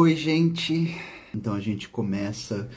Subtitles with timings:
[0.00, 0.96] Oi, gente.
[1.34, 2.70] Então a gente começa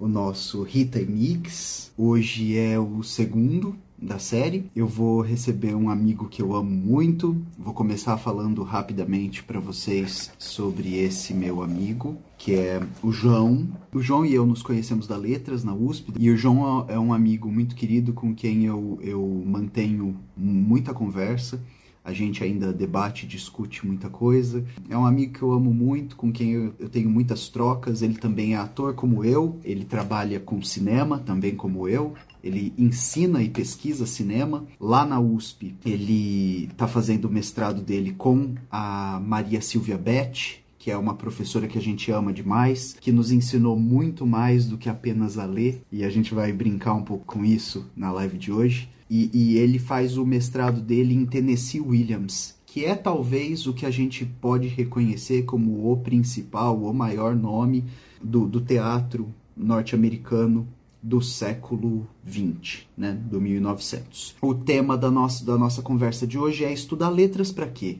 [0.00, 1.92] o nosso Rita e Mix.
[1.98, 4.70] Hoje é o segundo da série.
[4.74, 7.36] Eu vou receber um amigo que eu amo muito.
[7.58, 13.68] Vou começar falando rapidamente para vocês sobre esse meu amigo, que é o João.
[13.92, 17.12] O João e eu nos conhecemos da Letras na USP, e o João é um
[17.12, 21.62] amigo muito querido com quem eu, eu mantenho muita conversa.
[22.04, 24.64] A gente ainda debate, discute muita coisa.
[24.88, 28.02] É um amigo que eu amo muito, com quem eu, eu tenho muitas trocas.
[28.02, 32.14] Ele também é ator como eu, ele trabalha com cinema também como eu.
[32.42, 34.66] Ele ensina e pesquisa cinema.
[34.80, 40.90] Lá na USP, ele está fazendo o mestrado dele com a Maria Silvia Beth, que
[40.90, 44.88] é uma professora que a gente ama demais, que nos ensinou muito mais do que
[44.88, 48.50] apenas a ler, e a gente vai brincar um pouco com isso na live de
[48.50, 48.88] hoje.
[49.08, 53.86] E, e ele faz o mestrado dele em Tennessee Williams, que é talvez o que
[53.86, 57.84] a gente pode reconhecer como o principal, o maior nome
[58.20, 60.66] do, do teatro norte-americano
[61.00, 64.34] do século 20, né, do 1900.
[64.42, 67.98] O tema da nossa, da nossa conversa de hoje é estudar letras para quê?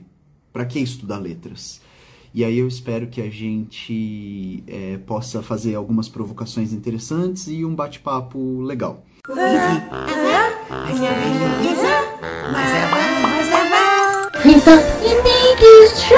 [0.51, 1.81] Para que estudar letras?
[2.33, 7.75] E aí eu espero que a gente é, possa fazer algumas provocações interessantes e um
[7.75, 9.05] bate-papo legal.
[14.43, 14.71] Rita
[15.03, 15.13] e
[15.95, 16.17] Show!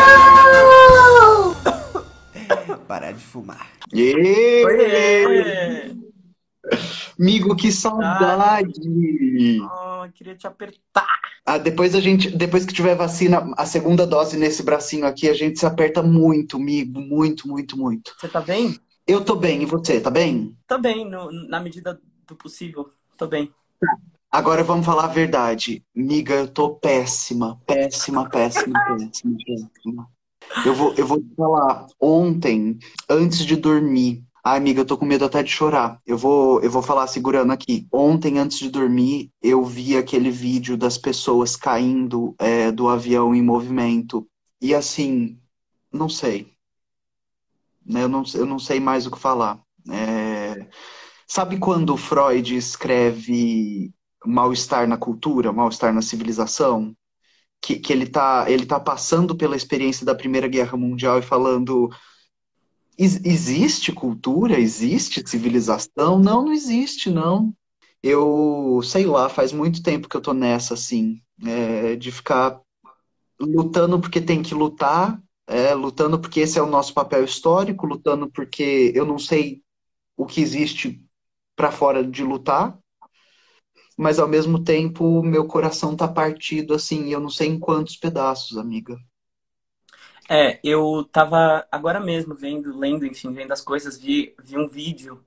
[2.88, 3.68] Parar de fumar.
[3.94, 4.64] Oiê!
[7.20, 8.72] Amigo, que saudade!
[9.62, 11.08] Oh, queria te apertar.
[11.46, 15.34] Ah, depois a gente, depois que tiver vacina, a segunda dose nesse bracinho aqui, a
[15.34, 18.12] gente se aperta muito, amigo, muito, muito, muito.
[18.18, 18.78] Você tá bem?
[19.08, 20.56] Eu tô bem, e você, tá bem?
[20.68, 22.90] Tô bem, no- na medida do possível.
[23.18, 23.54] Tô bem.
[24.32, 25.84] Agora vamos falar a verdade.
[25.96, 30.10] Miga, eu tô péssima, péssima, péssima, péssima, péssima.
[30.66, 32.78] Eu vou, eu vou te falar, ontem,
[33.10, 36.00] antes de dormir, ai, amiga, eu tô com medo até de chorar.
[36.06, 37.88] Eu vou, eu vou falar segurando aqui.
[37.92, 43.42] Ontem, antes de dormir, eu vi aquele vídeo das pessoas caindo, é, do avião em
[43.42, 44.28] movimento.
[44.62, 45.40] E assim,
[45.92, 46.54] não sei.
[47.86, 49.60] Né, Eu não, eu não sei mais o que falar.
[49.92, 50.68] É,
[51.28, 53.94] Sabe quando Freud escreve
[54.26, 56.96] mal-estar na cultura, mal-estar na civilização?
[57.62, 61.90] Que, que ele tá, ele tá passando pela experiência da Primeira Guerra Mundial e falando:
[61.92, 62.15] "Ex-
[62.98, 64.60] existe cultura?
[64.60, 66.20] Existe civilização?
[66.20, 67.54] Não, não existe, não.
[68.02, 72.60] Eu, sei lá, faz muito tempo que eu tô nessa, assim, é, de ficar
[73.40, 78.30] lutando porque tem que lutar, é, lutando porque esse é o nosso papel histórico, lutando
[78.32, 79.62] porque eu não sei
[80.18, 81.04] o que existe
[81.56, 82.78] para fora de lutar,
[83.98, 88.58] mas ao mesmo tempo meu coração tá partido assim, eu não sei em quantos pedaços,
[88.58, 88.98] amiga.
[90.30, 95.24] É, eu tava agora mesmo vendo, lendo, enfim, vendo as coisas, vi, vi um vídeo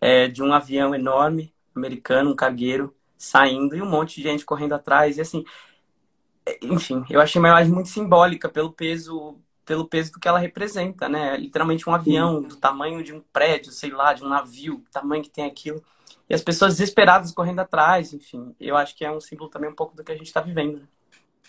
[0.00, 4.74] é, de um avião enorme, americano, um cargueiro, saindo e um monte de gente correndo
[4.74, 5.18] atrás.
[5.18, 5.44] E assim,
[6.46, 10.38] é, enfim, eu achei uma imagem muito simbólica pelo peso, pelo peso do que ela
[10.38, 11.36] representa, né?
[11.36, 15.30] Literalmente um avião do tamanho de um prédio, sei lá, de um navio, tamanho que
[15.30, 15.82] tem aquilo.
[16.28, 18.54] E as pessoas desesperadas correndo atrás, enfim.
[18.60, 20.86] Eu acho que é um símbolo também um pouco do que a gente está vivendo.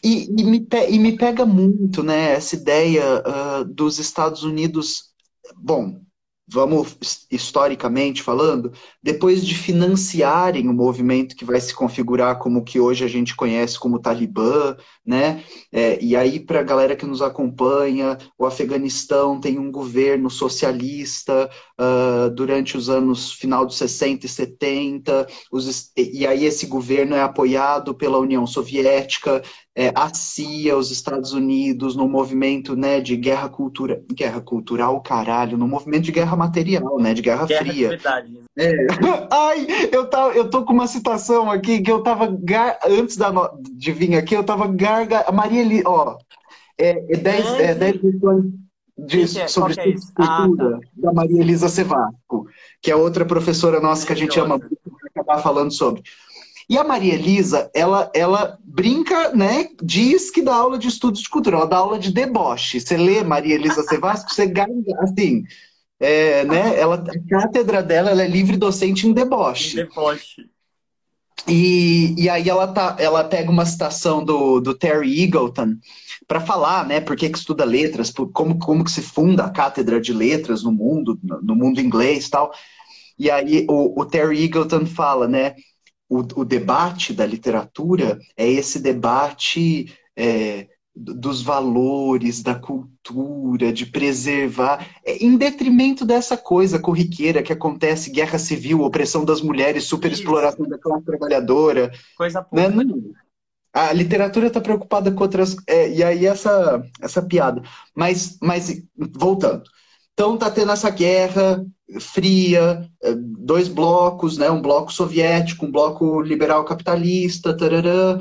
[0.03, 5.11] E, e me, e me pega muito, né, essa ideia ah, dos Estados Unidos.
[5.55, 6.01] Bom,
[6.47, 12.79] vamos his- historicamente falando, depois de financiarem o movimento que vai se configurar como que
[12.79, 14.75] hoje a gente conhece como Talibã,
[15.05, 15.43] né?
[15.71, 21.49] É, e aí, para a galera que nos acompanha, o Afeganistão tem um governo socialista
[21.83, 27.21] ah, durante os anos final dos 60 e 70, os e aí esse governo é
[27.23, 29.41] apoiado pela União Soviética
[29.75, 35.57] é, a CIA, os Estados Unidos, no movimento, né, de guerra cultura, guerra cultural, caralho,
[35.57, 37.89] no movimento de guerra material, né, de guerra Guerra de fria.
[37.89, 38.33] verdade.
[38.55, 38.71] né?
[39.31, 42.37] Ai, eu, tá, eu tô com uma citação aqui que eu tava,
[42.85, 43.31] antes da,
[43.71, 44.67] de vir aqui, eu tava
[45.27, 46.17] a Maria Eli, ó,
[46.77, 48.43] é, é 10 é, 10 lições
[48.97, 49.47] de, que é?
[49.47, 50.11] sobre é isso?
[50.17, 52.47] Ah, escultura da Maria Elisa Sevasco,
[52.81, 56.03] que é outra professora nossa que a gente ama muito, vai acabar falando sobre.
[56.69, 59.67] E a Maria Elisa, ela, ela brinca, né?
[59.83, 62.79] Diz que dá aula de estudos de cultura, ela dá aula de deboche.
[62.79, 65.43] Você lê Maria Elisa Sevasco, você ganha, assim,
[65.99, 66.79] é, né?
[66.79, 69.75] Ela, a cátedra dela ela é livre docente em deboche.
[69.75, 70.49] Deboche.
[71.47, 75.75] E, e aí ela, tá, ela pega uma citação do, do Terry Eagleton
[76.27, 79.49] para falar, né, por que que estuda letras, por, como, como que se funda a
[79.49, 82.51] cátedra de letras no mundo, no, mundo inglês e tal.
[83.17, 85.55] E aí o, o Terry Eagleton fala, né,
[86.07, 94.85] o, o debate da literatura é esse debate é, dos valores, da cultura, de preservar,
[95.05, 100.77] é, em detrimento dessa coisa corriqueira que acontece, guerra civil, opressão das mulheres, superexploração da
[100.77, 101.91] classe trabalhadora.
[102.17, 102.69] Coisa Né?
[102.69, 102.83] pouca.
[102.83, 103.01] Não.
[103.73, 105.55] A literatura está preocupada com outras.
[105.65, 107.61] é, e aí essa, essa piada.
[107.95, 109.63] Mas, mas, voltando.
[110.13, 111.65] Então tá tendo essa guerra
[111.99, 114.51] fria, é, dois blocos, né?
[114.51, 118.19] Um bloco soviético, um bloco liberal capitalista, tarará.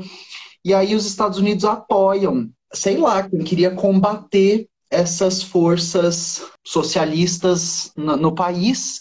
[0.63, 8.17] E aí os Estados Unidos apoiam, sei lá, quem queria combater essas forças socialistas no,
[8.17, 8.99] no país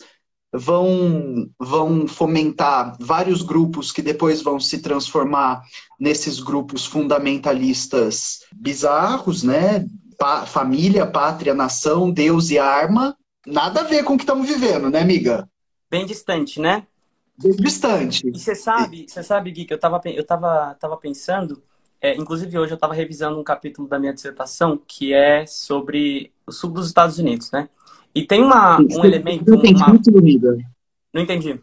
[0.53, 5.63] vão, vão fomentar vários grupos que depois vão se transformar
[5.99, 9.87] nesses grupos fundamentalistas bizarros, né?
[10.19, 13.17] Pa- família, pátria, nação, Deus e arma.
[13.47, 15.49] Nada a ver com o que estamos vivendo, né, amiga?
[15.91, 16.87] Bem distante, né?
[17.39, 18.23] Bem distante.
[18.33, 21.63] E você sabe, você sabe, Gui, que eu tava, pe- eu tava, tava pensando,
[22.01, 26.53] é, inclusive hoje eu tava revisando um capítulo da minha dissertação que é sobre o
[26.53, 27.69] sul dos Estados Unidos, né?
[28.15, 29.99] E tem uma, um elemento, Já tem uma...
[29.99, 30.23] título?
[31.13, 31.61] Não entendi.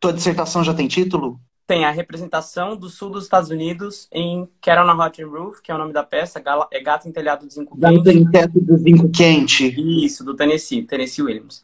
[0.00, 1.40] Tua dissertação já tem título?
[1.66, 5.74] Tem a representação do sul dos Estados Unidos em Carol na Rotten Roof, que é
[5.74, 8.18] o nome da peça, Gala- é Gato em Telhado de Zinco Gato Quente.
[8.18, 9.74] em teto do zinco quente.
[9.76, 11.62] Isso, do Tennessee, Tennessee Williams.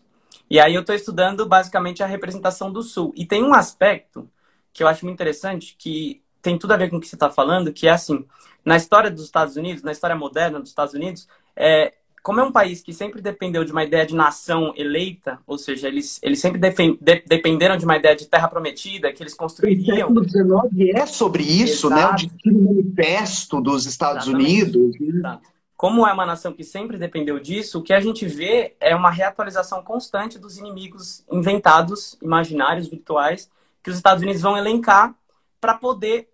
[0.51, 3.15] E aí eu estou estudando basicamente a representação do Sul.
[3.17, 4.29] E tem um aspecto
[4.75, 7.31] que eu acho muito interessante, que tem tudo a ver com o que você está
[7.31, 8.25] falando, que é assim,
[8.65, 11.27] na história dos Estados Unidos, na história moderna dos Estados Unidos,
[11.57, 15.59] é, como é um país que sempre dependeu de uma ideia de nação eleita, ou
[15.59, 19.35] seja, eles, eles sempre defen- de- dependeram de uma ideia de terra prometida, que eles
[19.35, 19.97] O construiriam.
[20.09, 21.97] século XIX é sobre isso, né?
[21.97, 22.27] O Exato.
[22.27, 24.77] Destino Manifesto dos Estados Exatamente.
[24.79, 25.01] Unidos.
[25.01, 25.23] né?
[25.23, 25.41] Tá.
[25.77, 29.11] Como é uma nação que sempre dependeu disso, o que a gente vê é uma
[29.11, 33.51] reatualização constante dos inimigos inventados, imaginários, virtuais,
[33.83, 35.15] que os Estados Unidos vão elencar
[35.61, 36.29] para poder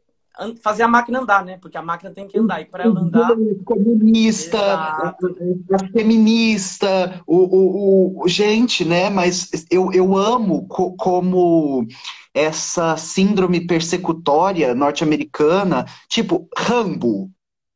[0.63, 1.59] fazer a máquina andar, né?
[1.59, 2.61] Porque a máquina tem que andar.
[2.61, 5.37] E para ela andar, O comunista, Exato.
[5.73, 9.11] a feminista, o, o, o- gente, né?
[9.11, 11.87] Mas eu, eu amo co- como
[12.35, 17.31] essa síndrome persecutória norte-americana, tipo Rambo.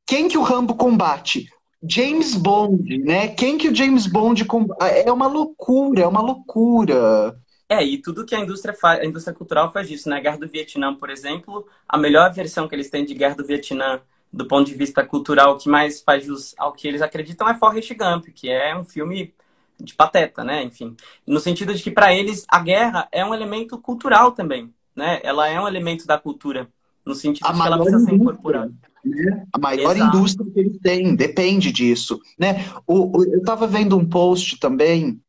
[0.06, 1.48] Quem que o Rambo combate?
[1.88, 3.28] James Bond, né?
[3.28, 4.82] Quem que o James Bond combate?
[5.06, 7.36] É uma loucura, é uma loucura.
[7.80, 10.16] É, e tudo que a indústria faz, a indústria cultural faz isso, né?
[10.16, 13.46] A Guerra do Vietnã, por exemplo, a melhor versão que eles têm de Guerra do
[13.46, 14.00] Vietnã,
[14.32, 17.92] do ponto de vista cultural, que mais faz jus ao que eles acreditam, é Forrest
[17.94, 19.34] Gump, que é um filme
[19.80, 20.62] de pateta, né?
[20.62, 25.20] Enfim, no sentido de que para eles a guerra é um elemento cultural também, né?
[25.22, 26.68] Ela é um elemento da cultura,
[27.04, 28.72] no sentido A de que ela precisa ser incorporada.
[29.04, 29.46] né?
[29.52, 30.16] A maior Exato.
[30.16, 32.64] indústria que eles têm, depende disso, né?
[32.86, 35.20] O, o- eu estava vendo um post também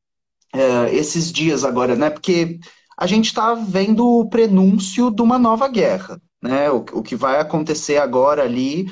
[0.55, 2.09] é, esses dias agora, né?
[2.09, 2.59] Porque
[2.97, 6.71] a gente está vendo o prenúncio de uma nova guerra, né?
[6.71, 8.87] O, o que vai acontecer agora ali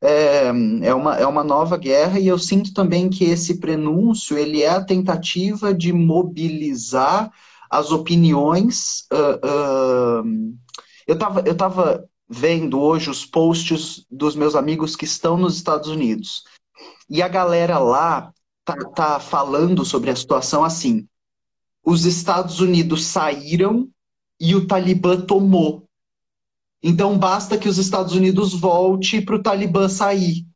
[0.00, 0.46] é,
[0.82, 4.70] é uma, é uma nova guerra e eu sinto também que esse prenúncio ele é
[4.70, 7.30] a tentativa de mobilizar
[7.68, 9.04] as opiniões.
[9.10, 10.22] ah, ah,
[11.06, 15.88] eu estava eu tava vendo hoje os posts dos meus amigos que estão nos Estados
[15.88, 16.44] Unidos.
[17.08, 18.32] E a galera lá
[18.74, 21.06] tá, tá falando sobre a situação assim.
[21.84, 23.88] Os Estados Unidos saíram
[24.40, 25.88] e o Talibã tomou.
[26.82, 30.46] Então basta que os Estados Unidos volte para o Talibã sair.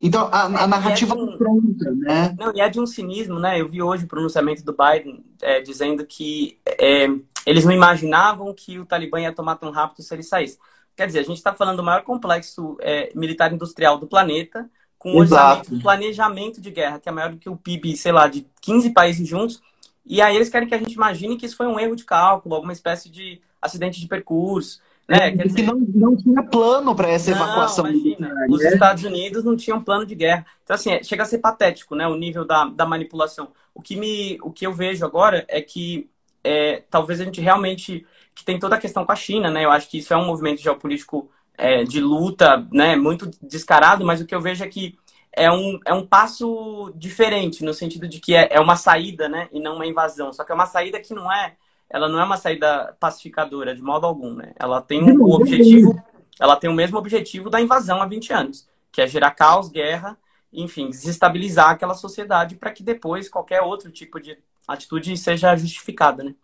[0.00, 2.38] Então a, É, a e narrativa é um- pronta, né?
[2.38, 3.60] Não, e é de um cinismo, né?
[3.60, 7.06] Eu vi hoje o pronunciamento do Biden é, dizendo que é,
[7.46, 10.58] eles não imaginavam que o Talibã ia tomar tão rápido se ele saísse.
[10.96, 14.68] Quer dizer, a gente está falando do maior complexo é, militar industrial do planeta,
[15.04, 18.26] com um orçamento, planejamento de guerra, que é maior do que o PIB, sei lá,
[18.26, 19.60] de 15 países juntos.
[20.06, 22.54] E aí eles querem que a gente imagine que isso foi um erro de cálculo,
[22.54, 24.80] alguma espécie de acidente de percurso.
[25.06, 25.32] Né?
[25.32, 28.68] Quer que dizer, não, não tinha plano para essa não, evacuação imagina, militar, os né?
[28.70, 30.46] Estados Unidos não tinham plano de guerra.
[30.64, 33.48] Então, assim, é- chega a ser patético, né, o nível da, da manipulação.
[33.74, 36.08] O que, me, o que eu vejo agora é que
[36.42, 39.70] é, talvez a gente realmente, que tem toda a questão com a China, né, eu
[39.70, 44.26] acho que isso é um movimento geopolítico é, de luta, né, muito descarado, mas o
[44.26, 44.96] que eu vejo é que
[45.32, 49.48] é um, é um passo diferente, no sentido de que é, é uma saída, né,
[49.52, 50.32] e não uma invasão.
[50.32, 51.56] Só que é uma saída que não é,
[51.90, 54.52] ela não é uma saída pacificadora, de modo algum, né?
[54.58, 56.02] Ela tem um, o objetivo,
[56.40, 60.16] ela tem o mesmo objetivo da invasão há 20 anos, que é gerar caos, guerra,
[60.52, 66.34] enfim, desestabilizar aquela sociedade para que depois qualquer outro tipo de atitude seja justificada, né?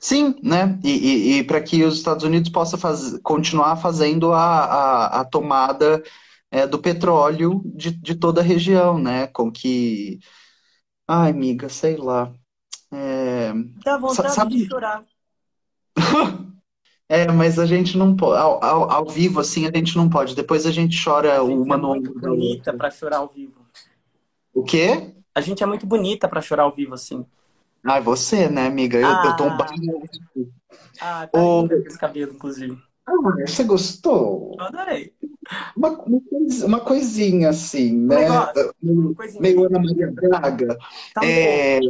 [0.00, 0.78] Sim, né?
[0.84, 0.90] E,
[1.36, 6.02] e, e para que os Estados Unidos possam faz, continuar fazendo a, a, a tomada
[6.50, 9.26] é, do petróleo de, de toda a região, né?
[9.28, 10.18] Com que.
[11.08, 12.32] Ai, amiga, sei lá.
[12.92, 13.52] É...
[13.84, 15.04] Dá vontade Sabe- de chorar.
[17.10, 18.38] É, mas a gente não pode.
[18.38, 20.34] Ao, ao, ao vivo, assim, a gente não pode.
[20.34, 23.66] Depois a gente chora A gente uma é no muito bonita pra chorar ao vivo.
[24.52, 25.14] O quê?
[25.34, 27.24] A gente é muito bonita pra chorar ao vivo, assim.
[27.84, 28.98] Ai, você, né, amiga?
[28.98, 30.00] Eu, eu tô um Ah, barulho.
[31.00, 32.82] ah, tá com esse cabelo, inclusive.
[33.06, 33.12] ah,
[33.46, 34.56] você gostou?
[34.58, 35.14] Eu adorei.
[35.76, 35.90] Uma,
[36.64, 38.16] uma coisinha assim, Um né?
[38.16, 39.40] negócio, Meio uma coisinha.
[39.40, 40.76] meio Ana Maria Braga.
[41.12, 41.22] Tá.
[41.22, 41.80] É,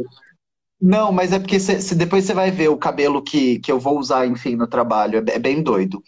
[0.81, 3.79] Não, mas é porque cê- cê- depois você vai ver o cabelo que, que eu
[3.79, 5.19] vou usar, enfim, no trabalho.
[5.29, 6.01] É, é bem doido.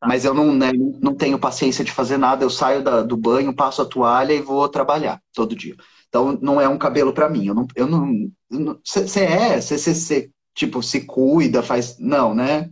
[0.00, 0.08] Tá.
[0.08, 2.44] Mas eu não, né, não tenho paciência de fazer nada.
[2.44, 5.76] Eu saio da- do banho, passo a toalha e vou trabalhar todo dia.
[6.12, 7.46] Então não é um cabelo pra mim.
[7.46, 12.68] Eu não, eu não, você é, você tipo se cuida, faz, não, né?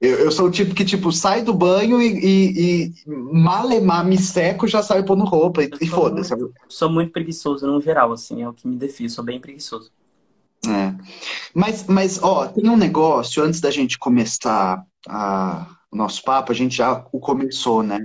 [0.00, 4.18] Eu, eu sou o tipo que tipo sai do banho e, e, e malemar me
[4.18, 6.34] seco, já saio pondo roupa e, e foda-se.
[6.68, 9.08] sou muito preguiçoso no geral, assim, é o que me define.
[9.08, 9.90] Sou bem preguiçoso.
[10.66, 10.94] É.
[11.54, 16.54] Mas, mas, ó, tem um negócio, antes da gente começar a- o nosso papo, a
[16.54, 18.00] gente já o começou, né?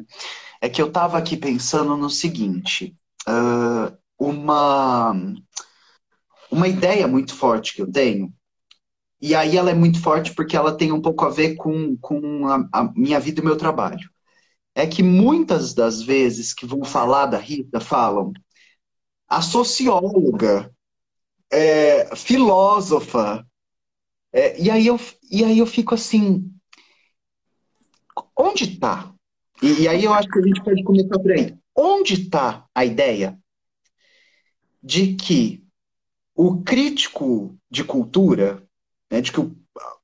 [0.62, 2.96] É que eu tava aqui pensando no seguinte,
[3.28, 5.14] ah, uma,
[6.52, 8.34] uma ideia muito forte que eu tenho,
[9.22, 12.48] e aí ela é muito forte porque ela tem um pouco a ver com, com
[12.48, 14.10] a, a minha vida e o meu trabalho.
[14.74, 18.32] É que muitas das vezes que vão falar da Rita, falam,
[19.28, 20.74] a socióloga,
[21.52, 23.46] é, filósofa,
[24.32, 25.00] é, e aí eu,
[25.30, 26.50] e aí eu fico assim,
[28.38, 29.14] onde está?
[29.62, 31.58] E, e aí eu acho que a gente pode começar por aí.
[31.76, 33.38] Onde está a ideia
[34.82, 35.64] de que
[36.36, 38.64] o crítico de cultura,
[39.12, 39.56] né, de que o,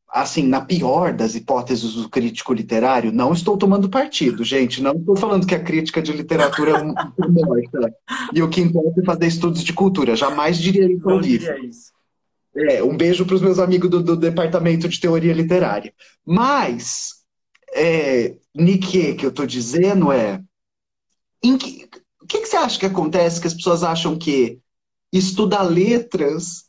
[0.09, 5.15] assim, na pior das hipóteses, o crítico literário, não estou tomando partido, gente, não estou
[5.15, 6.83] falando que a crítica de literatura é
[7.27, 7.93] morta
[8.33, 11.93] e o que importa é fazer estudos de cultura, jamais diria isso ao isso.
[12.57, 15.93] É, um beijo para os meus amigos do, do departamento de teoria literária.
[16.25, 17.15] Mas,
[17.73, 20.41] é, Nique, que eu estou dizendo é,
[21.41, 21.89] que-
[22.21, 24.59] o que, que você acha que acontece que as pessoas acham que
[25.11, 26.65] estudar letras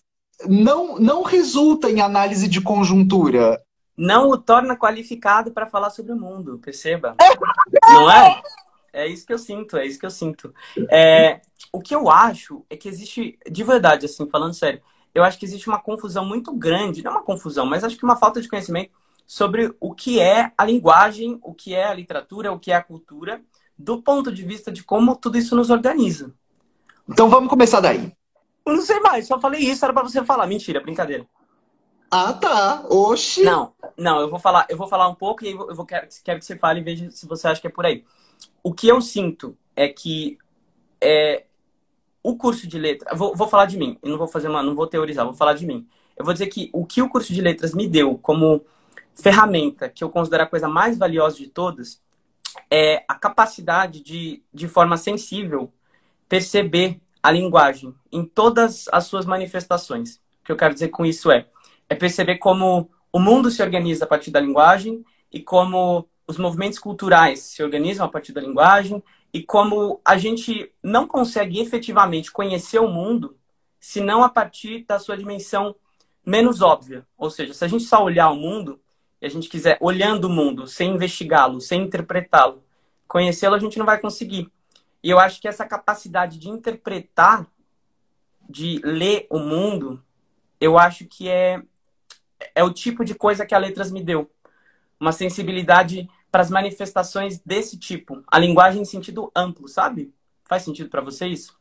[0.46, 3.62] não, não resulta em análise de conjuntura?
[3.96, 7.16] Não o torna qualificado para falar sobre o mundo, perceba.
[7.88, 8.42] Não é?
[8.92, 10.54] É isso que eu sinto, é isso que eu sinto.
[10.90, 11.40] É,
[11.72, 14.80] o que eu acho é que existe, de verdade, assim, falando sério,
[15.14, 18.16] eu acho que existe uma confusão muito grande, não uma confusão, mas acho que uma
[18.16, 18.90] falta de conhecimento
[19.26, 22.82] sobre o que é a linguagem, o que é a literatura, o que é a
[22.82, 23.42] cultura,
[23.78, 26.32] do ponto de vista de como tudo isso nos organiza.
[27.08, 28.12] Então vamos começar daí.
[28.66, 30.46] Eu não sei mais, só falei isso, era para você falar.
[30.46, 31.24] Mentira, brincadeira.
[32.10, 32.84] Ah, tá.
[32.88, 33.44] Oxi.
[33.44, 36.38] Não, não, eu vou falar, eu vou falar um pouco e eu vou, quero, quero
[36.38, 38.04] que você fale e veja se você acha que é por aí.
[38.62, 40.38] O que eu sinto é que
[41.00, 41.44] é,
[42.22, 43.16] o curso de letras.
[43.16, 45.54] Vou, vou falar de mim, eu não vou fazer uma, não vou teorizar, vou falar
[45.54, 45.86] de mim.
[46.16, 48.64] Eu vou dizer que o que o curso de letras me deu como
[49.14, 52.02] ferramenta, que eu considero a coisa mais valiosa de todas,
[52.70, 55.72] é a capacidade de, de forma sensível,
[56.28, 60.14] perceber a linguagem em todas as suas manifestações.
[60.40, 61.48] O que eu quero dizer com isso é,
[61.88, 66.78] é perceber como o mundo se organiza a partir da linguagem e como os movimentos
[66.78, 69.02] culturais se organizam a partir da linguagem
[69.34, 73.36] e como a gente não consegue efetivamente conhecer o mundo
[73.80, 75.74] senão a partir da sua dimensão
[76.24, 77.04] menos óbvia.
[77.18, 78.80] Ou seja, se a gente só olhar o mundo
[79.20, 82.62] e a gente quiser olhando o mundo sem investigá-lo, sem interpretá-lo,
[83.08, 84.48] conhecê-lo, a gente não vai conseguir.
[85.06, 87.46] E eu acho que essa capacidade de interpretar,
[88.50, 90.02] de ler o mundo,
[90.60, 91.62] eu acho que é,
[92.52, 94.28] é o tipo de coisa que a Letras me deu.
[94.98, 98.20] Uma sensibilidade para as manifestações desse tipo.
[98.26, 100.12] A linguagem em sentido amplo, sabe?
[100.44, 101.56] Faz sentido para você isso?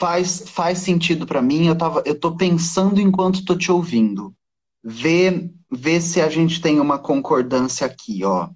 [0.00, 1.66] Faz, faz sentido para mim.
[1.66, 4.32] Eu tava, eu tô pensando enquanto tô te ouvindo.
[4.80, 8.48] Vê, vê se a gente tem uma concordância aqui, ó.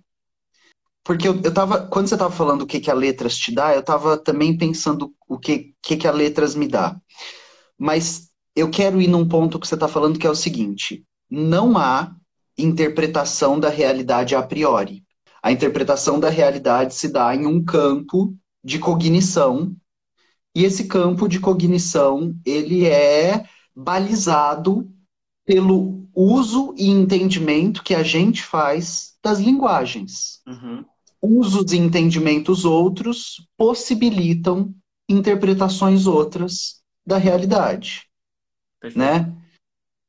[1.04, 3.74] Porque eu, eu tava, quando você tava falando o que que a letras te dá,
[3.74, 6.98] eu tava também pensando o que que que a letras me dá.
[7.78, 11.76] Mas eu quero ir num ponto que você tá falando que é o seguinte: não
[11.76, 12.14] há
[12.56, 15.04] interpretação da realidade a priori.
[15.42, 18.34] A interpretação da realidade se dá em um campo
[18.64, 19.76] de cognição
[20.54, 23.44] e esse campo de cognição, ele é
[23.74, 24.88] balizado
[25.44, 30.40] pelo uso e entendimento que a gente faz das linguagens.
[30.46, 30.84] Uhum.
[31.26, 34.74] Usos e entendimentos outros possibilitam
[35.08, 38.06] interpretações outras da realidade,
[38.80, 38.98] Perfeito.
[38.98, 39.34] né?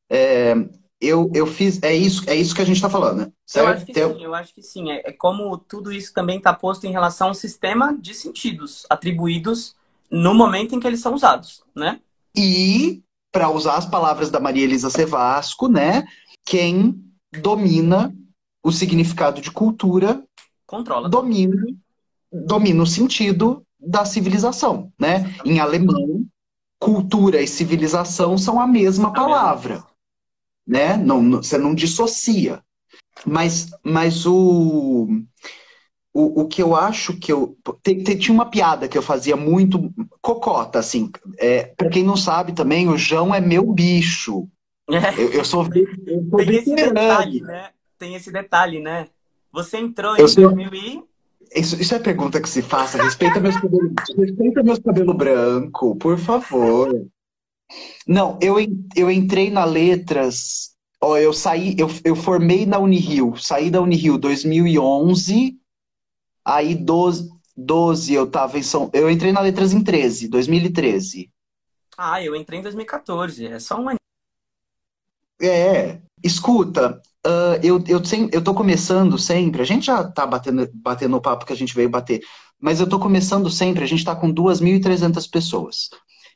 [0.10, 0.53] É,
[1.00, 3.24] eu, eu fiz, é isso, é isso que a gente está falando, né?
[3.25, 3.67] Eu certo?
[3.69, 4.91] acho que Tem- sim, eu acho que sim.
[4.91, 9.75] É, é como tudo isso também está posto em relação ao sistema de sentidos atribuídos
[10.10, 12.00] no momento em que eles são usados, né?
[12.36, 16.05] E, para usar as palavras da Maria Elisa Sevasco, né?
[16.45, 17.03] Quem
[17.41, 18.13] domina
[18.63, 20.24] o significado de cultura
[20.67, 21.10] Controla.
[21.10, 21.55] domina,
[22.31, 25.36] domina o sentido da civilização, né?
[25.45, 26.25] Em alemão,
[26.79, 29.84] cultura e civilização são a mesma palavra,
[30.67, 30.98] né?
[30.98, 32.63] Não, não- você não dissocia.
[33.25, 35.07] Mas, mas o,
[36.13, 37.57] o, o que eu acho que eu.
[37.84, 39.91] te- te- tinha uma piada que eu fazia muito
[40.22, 41.10] cocota, assim.
[41.38, 44.48] É, para quem não sabe também, o João é meu bicho.
[44.89, 45.65] É, Eu, eu sou,
[46.07, 47.74] eu sou tem esse detalhe, né?
[47.98, 49.10] Tem esse detalhe, né?
[49.55, 51.03] Você entrou Eu em sou- 2000 e...
[51.55, 53.01] Isso, isso é pergunta que se faça.
[53.01, 57.07] Respeita meus cabelos, respeita meus cabelos brancos, por favor.
[58.05, 58.55] Não, eu,
[58.95, 60.75] eu entrei na letras.
[61.00, 65.57] Ó, eu saí, eu, eu formei na Unirio, saí da Unirio 2011.
[66.43, 71.31] Aí 12, 12 eu tava em São, eu entrei na letras em 13, 2013.
[71.97, 73.45] Ah, eu entrei em 2014.
[73.47, 74.00] É só um ano.
[75.41, 80.70] É, escuta, ah, eu, eu, sem- eu tô começando sempre, a gente já tá batendo,
[80.74, 82.22] batendo o papo que a gente veio bater,
[82.60, 85.89] mas eu tô começando sempre, a gente tá com 2.300 pessoas,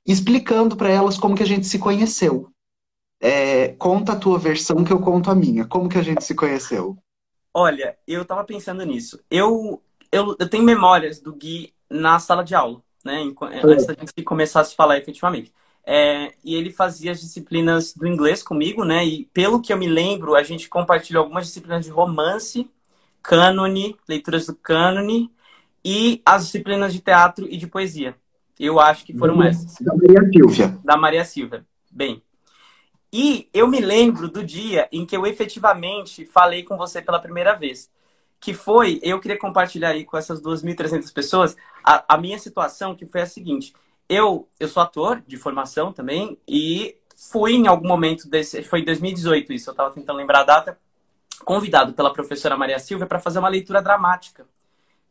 [0.05, 2.49] explicando para elas como que a gente se conheceu.
[3.21, 6.35] É, conta a tua versão que eu conto a minha, como que a gente se
[6.35, 6.97] conheceu?
[7.53, 9.23] Olha, eu tava pensando nisso.
[9.29, 13.21] Eu, eu, eu tenho memórias do Gui na sala de aula, né?
[13.21, 15.53] enqu- Antes da gente começar a se falar efetivamente.
[15.91, 19.03] É, e ele fazia as disciplinas do inglês comigo, né?
[19.03, 22.69] E pelo que eu me lembro, a gente compartilhou algumas disciplinas de romance,
[23.23, 25.31] cânone, leituras do cânone
[25.83, 28.15] e as disciplinas de teatro e de poesia.
[28.59, 30.77] Eu acho que foram essas Da Maria Silvia.
[30.83, 31.65] da Maria Silva.
[31.89, 32.21] Bem.
[33.11, 37.55] E eu me lembro do dia em que eu efetivamente falei com você pela primeira
[37.55, 37.89] vez.
[38.39, 43.07] Que foi, eu queria compartilhar aí com essas 2.300 pessoas a, a minha situação, que
[43.07, 43.73] foi a seguinte.
[44.09, 48.85] Eu, eu sou ator de formação também e fui em algum momento desse, foi em
[48.85, 50.79] 2018 isso, eu estava tentando lembrar a data,
[51.45, 54.47] convidado pela professora Maria Silva para fazer uma leitura dramática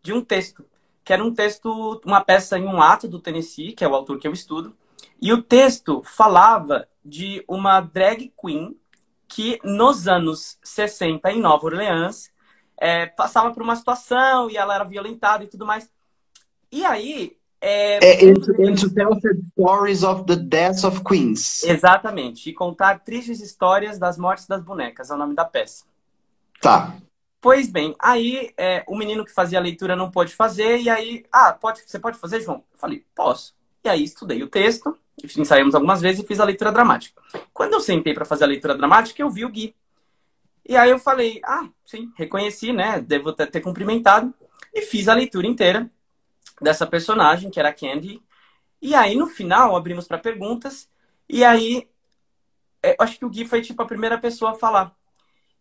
[0.02, 0.64] de um texto,
[1.04, 4.18] que era um texto, uma peça em um ato do Tennessee, que é o autor
[4.18, 4.76] que eu estudo,
[5.22, 8.76] e o texto falava de uma drag queen
[9.28, 12.32] que nos anos 60 em Nova Orleans
[12.76, 15.90] é, passava por uma situação e ela era violentada e tudo mais.
[16.72, 17.37] E aí.
[17.60, 19.18] É, É, and to tell
[19.52, 21.64] stories of the deaths of queens.
[21.64, 22.48] Exatamente.
[22.48, 25.84] E contar tristes histórias das mortes das bonecas, é o nome da peça.
[26.60, 26.96] Tá.
[27.40, 31.24] Pois bem, aí é, o menino que fazia a leitura não pôde fazer, e aí,
[31.30, 32.64] ah, pode, você pode fazer, João?
[32.72, 33.54] Eu falei, posso.
[33.84, 34.96] E aí estudei o texto,
[35.36, 37.20] ensaiamos algumas vezes e fiz a leitura dramática.
[37.52, 39.74] Quando eu sentei para fazer a leitura dramática, eu vi o Gui.
[40.68, 43.00] E aí eu falei, ah, sim, reconheci, né?
[43.00, 44.34] Devo ter, ter cumprimentado.
[44.74, 45.90] E fiz a leitura inteira
[46.60, 48.22] dessa personagem, que era a Candy.
[48.80, 50.88] E aí, no final, abrimos para perguntas.
[51.28, 51.88] E aí,
[52.82, 54.94] é, eu acho que o Gui foi, tipo, a primeira pessoa a falar.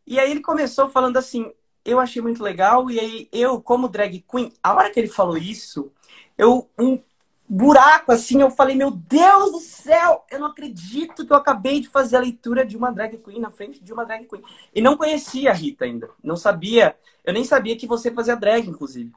[0.06, 1.52] E aí ele começou falando assim,
[1.84, 2.90] eu achei muito legal.
[2.90, 5.92] E aí, eu, como drag queen, a hora que ele falou isso,
[6.38, 7.02] eu, um
[7.50, 11.88] buraco assim, eu falei, meu Deus do céu, eu não acredito que eu acabei de
[11.88, 14.44] fazer a leitura de uma drag queen na frente de uma drag queen.
[14.74, 16.10] E não conhecia a Rita ainda.
[16.24, 19.12] Não sabia, eu nem sabia que você fazia drag, inclusive.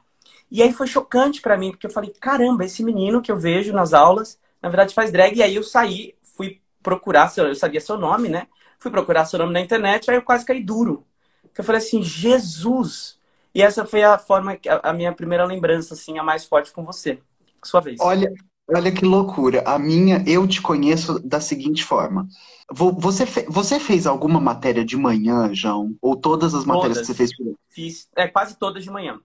[0.51, 3.73] E aí foi chocante pra mim, porque eu falei, caramba, esse menino que eu vejo
[3.73, 5.37] nas aulas, na verdade faz drag.
[5.37, 8.47] E aí eu saí, fui procurar, seu, eu sabia seu nome, né?
[8.79, 11.05] Fui procurar seu nome na internet, aí eu quase caí duro.
[11.43, 13.19] Porque eu falei assim, Jesus!
[13.53, 16.83] E essa foi a forma, a, a minha primeira lembrança, assim, a mais forte com
[16.85, 17.19] você.
[17.63, 17.99] Sua vez.
[17.99, 18.29] Olha,
[18.69, 19.63] olha que loucura.
[19.65, 22.27] A minha, eu te conheço da seguinte forma.
[22.71, 25.95] Vo- Você, fe- você fez alguma matéria de manhã, João?
[26.01, 27.01] Ou todas as matérias Todas.
[27.01, 27.31] que você fez?
[27.67, 29.19] Fiz é, quase todas de manhã.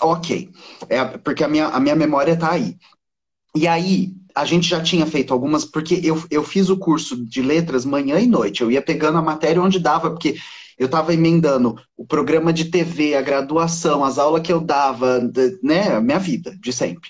[0.00, 0.50] Ok.
[0.88, 2.76] É, porque a minha, a minha memória tá aí.
[3.54, 7.40] E aí, a gente já tinha feito algumas, porque eu, eu fiz o curso de
[7.40, 8.62] letras manhã e noite.
[8.62, 10.36] Eu ia pegando a matéria onde dava, porque
[10.78, 15.20] eu estava emendando o programa de TV, a graduação, as aulas que eu dava,
[15.62, 15.98] né?
[16.00, 17.08] Minha vida, de sempre.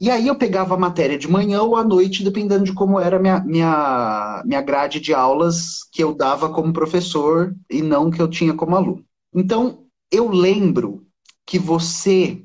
[0.00, 3.18] E aí eu pegava a matéria de manhã ou à noite, dependendo de como era
[3.18, 8.26] minha, minha, minha grade de aulas que eu dava como professor e não que eu
[8.26, 9.04] tinha como aluno.
[9.32, 11.06] Então, eu lembro
[11.50, 12.44] que você,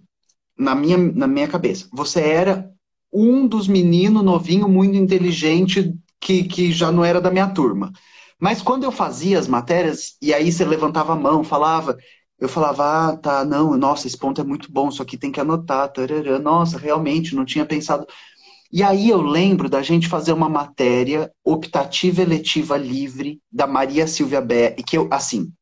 [0.58, 2.72] na minha, na minha cabeça, você era
[3.14, 7.94] um dos meninos novinho, muito inteligente, que, que já não era da minha turma.
[8.40, 11.96] Mas quando eu fazia as matérias, e aí você levantava a mão, falava,
[12.40, 15.40] eu falava, ah, tá, não, nossa, esse ponto é muito bom, isso aqui tem que
[15.40, 18.08] anotar, tarará, nossa, realmente, não tinha pensado.
[18.74, 24.42] E aí eu lembro da gente fazer uma matéria optativa eletiva livre da Maria Silvia
[24.42, 25.54] Bé, e que eu, assim,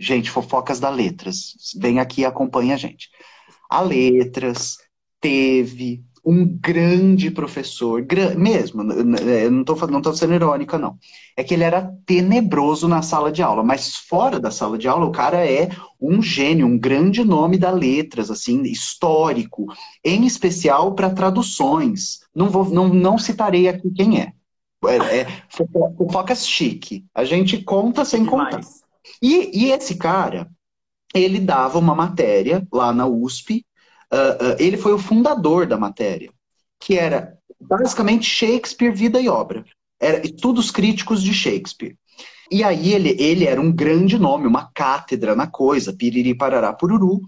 [0.00, 3.08] gente, fofocas da Letras, vem aqui e acompanha a gente.
[3.68, 4.78] A Letras
[5.20, 10.98] teve um grande professor, gran- mesmo, n- eu não fa- não tô sendo irônica, não.
[11.34, 15.06] É que ele era tenebroso na sala de aula, mas fora da sala de aula,
[15.06, 19.66] o cara é um gênio, um grande nome da letras, assim, histórico,
[20.04, 22.20] em especial para traduções.
[22.34, 24.32] Não vou, não, não citarei aqui quem é.
[24.84, 27.04] É, é fofo- fofocas chique.
[27.14, 28.60] A gente conta sem contar.
[29.22, 30.48] E, e esse cara,
[31.14, 33.64] ele dava uma matéria lá na USP.
[34.12, 36.30] ah, ah, ele foi o fundador da matéria,
[36.80, 39.64] que era basicamente Shakespeare, vida e obra.
[40.00, 41.96] Era estudos críticos de Shakespeare.
[42.50, 47.20] E aí ele, ele era um grande nome, uma cátedra na coisa, piriri parará pururu.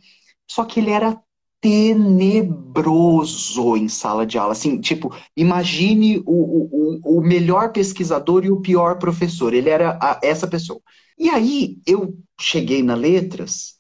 [0.50, 1.18] Só que ele era
[1.60, 4.52] tenebroso em sala de aula.
[4.52, 9.54] Assim, tipo, imagine o, o, o o melhor pesquisador e o pior professor.
[9.54, 10.80] Ele era a- essa pessoa.
[11.22, 13.76] E aí eu cheguei na letras,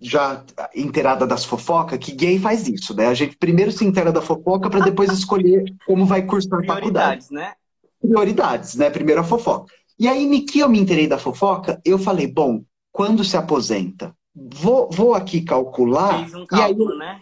[0.00, 0.42] já
[0.74, 3.08] inteirada das fofocas, que gay faz isso, né?
[3.08, 7.26] A gente primeiro se inteira da fofoca para depois escolher como vai cursar a faculdade
[7.26, 7.52] Prioridades, né?
[8.00, 8.88] prioridades, né?
[8.88, 9.74] Primeiro a fofoca.
[9.98, 14.16] E aí, que eu me inteirei da fofoca, eu falei, bom, quando se aposenta?
[14.34, 17.20] Vou, vou aqui calcular, Fez um e aí cálculo, né?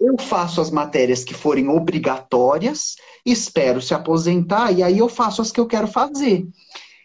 [0.00, 5.52] eu faço as matérias que forem obrigatórias, espero se aposentar, e aí eu faço as
[5.52, 6.44] que eu quero fazer.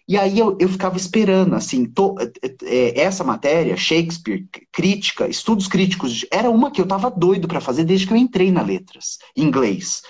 [0.07, 2.15] E aí eu, eu ficava esperando, assim, to-
[2.63, 7.83] é, essa matéria, Shakespeare, crítica, estudos críticos, era uma que eu tava doido para fazer
[7.83, 10.03] desde que eu entrei na letras, inglês.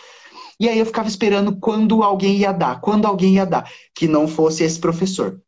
[0.60, 4.28] E aí eu ficava esperando quando alguém ia dar, quando alguém ia dar, que não
[4.28, 5.40] fosse esse professor.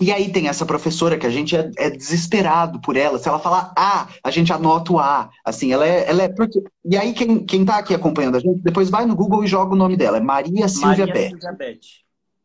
[0.00, 3.18] E aí tem essa professora que a gente é, é desesperado por ela.
[3.18, 5.28] Se ela falar A, a gente anota o A.
[5.44, 6.08] Assim, ela é.
[6.08, 6.62] Ela é porque...
[6.84, 9.74] E aí, quem, quem tá aqui acompanhando a gente, depois vai no Google e joga
[9.74, 10.16] o nome dela.
[10.16, 11.28] É Maria Silvia Maria.
[11.28, 11.80] Silvia Beth.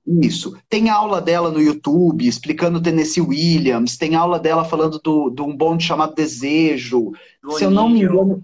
[0.08, 0.56] Isso.
[0.70, 3.98] Tem aula dela no YouTube explicando Tennessee Williams.
[3.98, 7.12] Tem aula dela falando do, de um bonde chamado Desejo.
[7.42, 8.44] Do Se eu não me engano.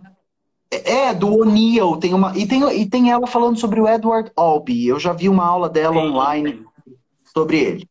[0.71, 1.97] É, do O'Neill.
[1.97, 4.88] Tem uma, e, tem, e tem ela falando sobre o Edward Albee.
[4.88, 6.65] Eu já vi uma aula dela Tem, online tem.
[7.34, 7.88] sobre ele.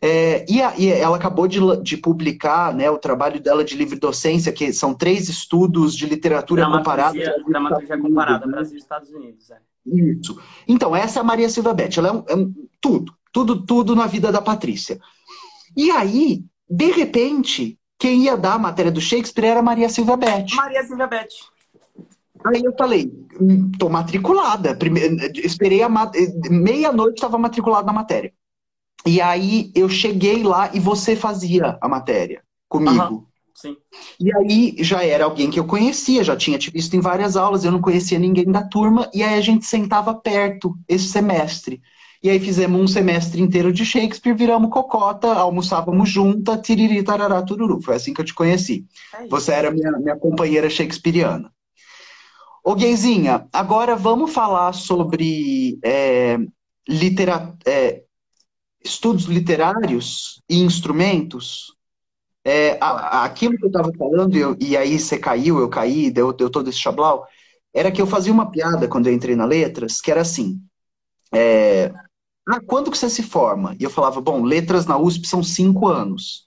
[0.00, 3.98] É, e, a- e ela acabou de, de publicar né, o trabalho dela de livre
[3.98, 7.18] docência, que são três estudos de literatura comparada.
[7.48, 9.50] Dramaturgia comparada, Brasil e Estados Unidos.
[9.50, 9.58] É.
[9.86, 10.40] Isso.
[10.66, 11.96] Então, essa é a Maria Silva Beth.
[11.98, 14.98] Ela é, um- é um- tudo, tudo, tudo na vida da Patrícia.
[15.76, 20.16] E aí, de repente, quem ia dar a matéria do Shakespeare era a Maria Silva
[20.16, 20.46] Beth.
[20.54, 21.28] Maria Silvia Beth.
[22.44, 24.74] Aí eu falei, "Hum, tô matriculada.
[24.76, 25.00] Prime-
[25.36, 26.10] Esperei a ma-
[26.50, 28.32] meia-noite, estava matriculada na matéria.
[29.06, 33.00] E aí eu cheguei lá e você fazia a matéria comigo.
[33.00, 33.24] Aham.
[33.56, 33.74] Sim.
[34.20, 37.64] E aí já era alguém que eu conhecia, já tinha te visto em várias aulas,
[37.64, 41.80] eu não conhecia ninguém da turma, e aí a gente sentava perto esse semestre.
[42.22, 47.80] E aí fizemos um semestre inteiro de Shakespeare, viramos cocota, almoçávamos junta, tiriri, tarará, tururu.
[47.80, 48.84] Foi assim que eu te conheci.
[49.14, 49.26] É.
[49.28, 51.50] Você era minha, minha companheira shakespeariana.
[52.62, 56.36] Ô, Gayzinha, agora vamos falar sobre é,
[56.86, 58.02] litera- é,
[58.84, 61.76] estudos literários e instrumentos.
[62.48, 66.32] É, a- aquilo que eu estava falando, eu- e aí você caiu, eu caí, deu,
[66.32, 67.26] deu todo esse chablau,
[67.74, 70.60] era que eu fazia uma piada quando eu entrei na Letras, que era assim,
[71.34, 71.92] é,
[72.48, 73.74] ah, quando que você se forma?
[73.80, 76.46] E eu falava, bom, Letras na USP são cinco anos.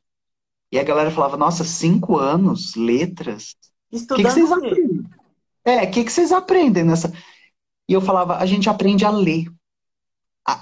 [0.72, 2.76] E a galera falava, nossa, cinco anos?
[2.78, 3.50] Letras?
[3.52, 3.56] O
[3.90, 5.04] que, que Estudando vocês aprendem?
[5.66, 7.12] É, o que, que vocês aprendem nessa?
[7.90, 9.52] E eu falava, a gente aprende a ler.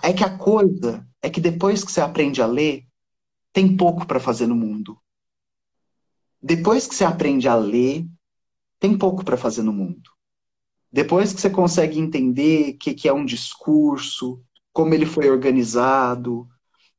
[0.02, 2.86] É que a coisa é que depois que você aprende a ler,
[3.54, 4.98] tem pouco para fazer no mundo.
[6.48, 8.06] Depois que você aprende a ler,
[8.80, 10.10] tem pouco para fazer no mundo.
[10.90, 16.48] Depois que você consegue entender o que, que é um discurso, como ele foi organizado,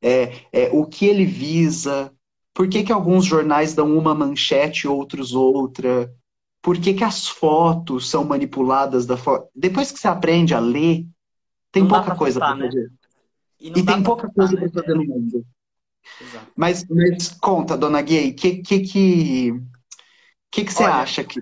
[0.03, 2.13] é, é, o que ele visa,
[2.53, 6.13] por que, que alguns jornais dão uma manchete e outros outra,
[6.61, 9.47] por que, que as fotos são manipuladas da forma.
[9.57, 11.07] Depois que você aprende a ler,
[11.73, 12.69] tem Não pouca pra coisa para faltar, né?
[12.69, 12.93] fazer.
[13.59, 14.69] E, E tem pouca coisa né?
[14.69, 15.47] para fazer no mundo.
[16.21, 16.53] Exato.
[16.57, 19.53] Mas, mas conta, dona Gay, o que, que, que,
[20.51, 21.41] que, que você Olha, acha que.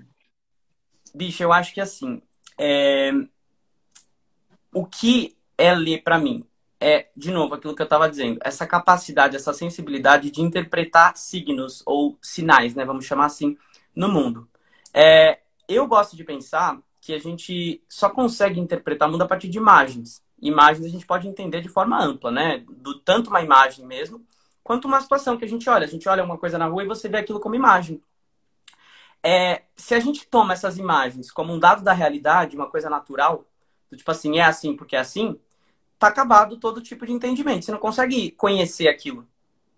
[1.13, 2.21] Bicho, eu acho que assim,
[2.57, 3.11] é,
[4.73, 6.45] o que é ler pra mim
[6.79, 11.81] é, de novo, aquilo que eu tava dizendo, essa capacidade, essa sensibilidade de interpretar signos
[11.85, 13.57] ou sinais, né, vamos chamar assim,
[13.95, 14.47] no mundo.
[14.93, 19.47] É, eu gosto de pensar que a gente só consegue interpretar o mundo a partir
[19.47, 20.21] de imagens.
[20.39, 22.63] Imagens a gente pode entender de forma ampla, né?
[22.69, 24.23] Do tanto uma imagem mesmo,
[24.67, 25.85] quanto uma situação que a gente olha.
[25.85, 28.01] A gente olha uma coisa na rua e você vê aquilo como imagem.
[29.23, 33.45] É, se a gente toma essas imagens como um dado da realidade, uma coisa natural,
[33.95, 35.39] tipo assim, é assim porque é assim,
[35.97, 37.63] tá acabado todo tipo de entendimento.
[37.63, 39.25] Você não consegue conhecer aquilo,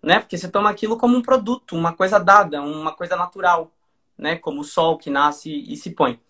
[0.02, 0.18] né?
[0.18, 3.70] Porque você toma aquilo como um produto, uma coisa dada, uma coisa natural,
[4.18, 4.36] né?
[4.36, 6.20] Como o sol que nasce e se põe.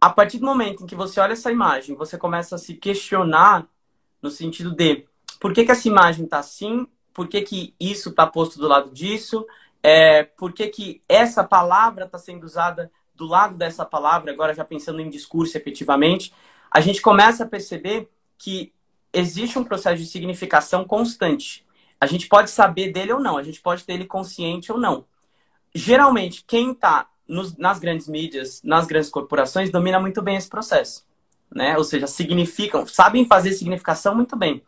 [0.00, 3.66] a partir do momento em que você olha essa imagem, você começa a se questionar
[4.20, 5.06] no sentido de
[5.40, 8.90] por que, que essa imagem está assim, por que, que isso está posto do lado
[8.90, 9.46] disso,
[9.82, 14.64] é, por que, que essa palavra está sendo usada do lado dessa palavra, agora já
[14.64, 16.32] pensando em discurso efetivamente,
[16.70, 18.72] a gente começa a perceber que
[19.12, 21.64] existe um processo de significação constante.
[22.00, 25.04] A gente pode saber dele ou não, a gente pode ter ele consciente ou não.
[25.72, 27.08] Geralmente, quem está
[27.58, 31.06] nas grandes mídias, nas grandes corporações, domina muito bem esse processo.
[31.50, 31.76] Né?
[31.78, 34.62] Ou seja, significam, sabem fazer significação muito bem.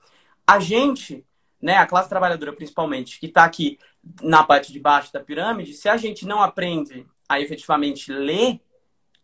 [0.47, 1.25] A gente,
[1.67, 3.77] né, a classe trabalhadora principalmente, que está aqui
[4.23, 8.61] na parte de baixo da pirâmide, se a gente não aprende a efetivamente ler,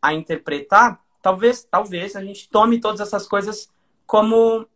[0.03, 3.71] a interpretar, talvez, talvez a gente tome todas essas coisas
[4.05, 4.67] como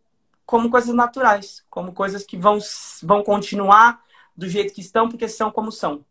[0.45, 2.61] como coisas naturais, como coisas que vão,
[3.03, 4.01] vão continuar
[4.37, 6.05] do jeito que estão, porque são como são.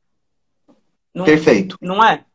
[1.13, 1.77] Não, Perfeito.
[1.79, 2.25] Não é?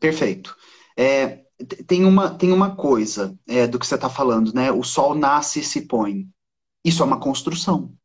[0.00, 0.56] Perfeito.
[0.96, 1.44] É,
[1.86, 4.72] tem, uma, tem uma coisa é, do que você está falando, né?
[4.72, 6.26] O sol nasce e se põe.
[6.84, 7.96] Isso é uma construção.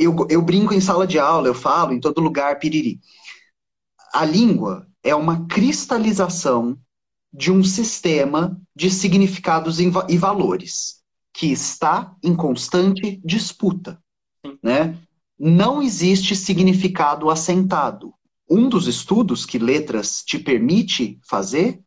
[0.00, 2.98] Eu, eu brinco em sala de aula, eu falo em todo lugar, piriri.
[4.14, 6.78] A língua é uma cristalização
[7.30, 11.02] de um sistema de significados e valores
[11.34, 14.02] que está em constante disputa.
[14.62, 14.98] Né?
[15.38, 18.14] Não existe significado assentado.
[18.48, 21.80] Um dos estudos que letras te permite fazer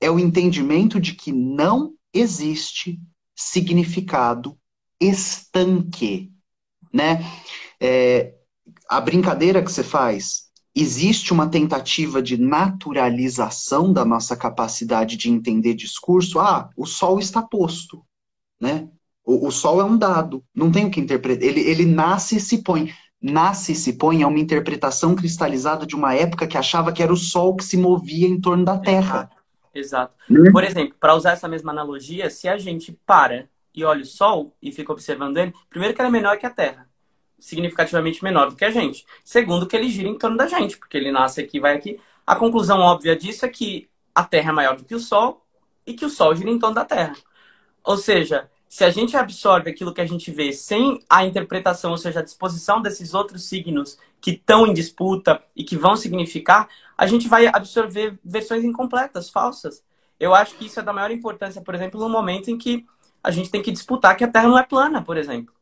[0.00, 2.98] é o entendimento de que não existe
[3.36, 4.58] significado
[4.98, 6.32] estanque.
[6.92, 7.24] Né?
[7.80, 8.34] É,
[8.88, 15.74] a brincadeira que você faz, existe uma tentativa de naturalização da nossa capacidade de entender
[15.74, 16.38] discurso.
[16.38, 18.04] Ah, o sol está posto
[18.60, 18.88] né?
[19.24, 21.42] O, o Sol é um dado, não tem o que interpretar.
[21.42, 22.92] Ele, ele nasce e se põe.
[23.20, 27.12] Nasce e se põe é uma interpretação cristalizada de uma época que achava que era
[27.12, 29.30] o Sol que se movia em torno da Terra.
[29.74, 30.14] Exato.
[30.28, 30.52] Exato.
[30.52, 34.54] Por exemplo, para usar essa mesma analogia, se a gente para e olha o Sol
[34.60, 36.88] e fica observando ele, primeiro que ele é menor que a Terra,
[37.38, 39.06] significativamente menor do que a gente.
[39.24, 41.98] Segundo que ele gira em torno da gente, porque ele nasce aqui vai aqui.
[42.26, 45.44] A conclusão óbvia disso é que a Terra é maior do que o Sol
[45.86, 47.14] e que o Sol gira em torno da Terra.
[47.82, 51.98] Ou seja, se a gente absorve aquilo que a gente vê sem a interpretação, ou
[51.98, 57.06] seja, a disposição desses outros signos que estão em disputa e que vão significar, a
[57.06, 59.82] gente vai absorver versões incompletas, falsas.
[60.20, 62.86] Eu acho que isso é da maior importância, por exemplo, no momento em que
[63.22, 65.54] a gente tem que disputar que a Terra não é plana, por exemplo.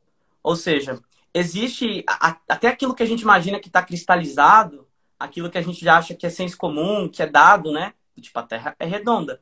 [0.43, 1.01] Ou seja,
[1.35, 2.05] existe
[2.49, 4.87] até aquilo que a gente imagina que está cristalizado,
[5.19, 7.95] aquilo que a gente já acha que é senso comum, que é dado, né?
[8.21, 9.41] Tipo, a Terra é redonda.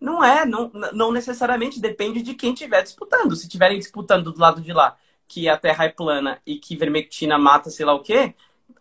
[0.00, 3.36] Não é, não, não necessariamente depende de quem estiver disputando.
[3.36, 4.96] Se estiverem disputando do lado de lá
[5.28, 8.34] que a Terra é plana e que vermectina mata sei lá o quê,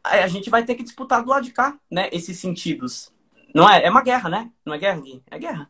[0.04, 2.10] a gente vai ter que disputar do lado de cá, né?
[2.12, 3.14] Esses sentidos.
[3.54, 3.84] Não é?
[3.86, 4.52] É uma guerra, né?
[4.66, 5.24] Não é guerra, Gui?
[5.30, 5.70] É guerra.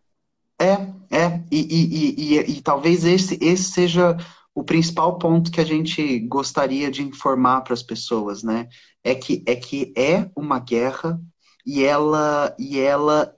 [0.60, 0.74] É,
[1.15, 1.43] é.
[1.52, 4.17] E, e, e, e, talvez esse, esse seja
[4.54, 8.67] o principal ponto que a gente gostaria de informar para as pessoas, né?
[9.04, 11.19] É que, é que é uma guerra
[11.65, 13.34] e ela, e ela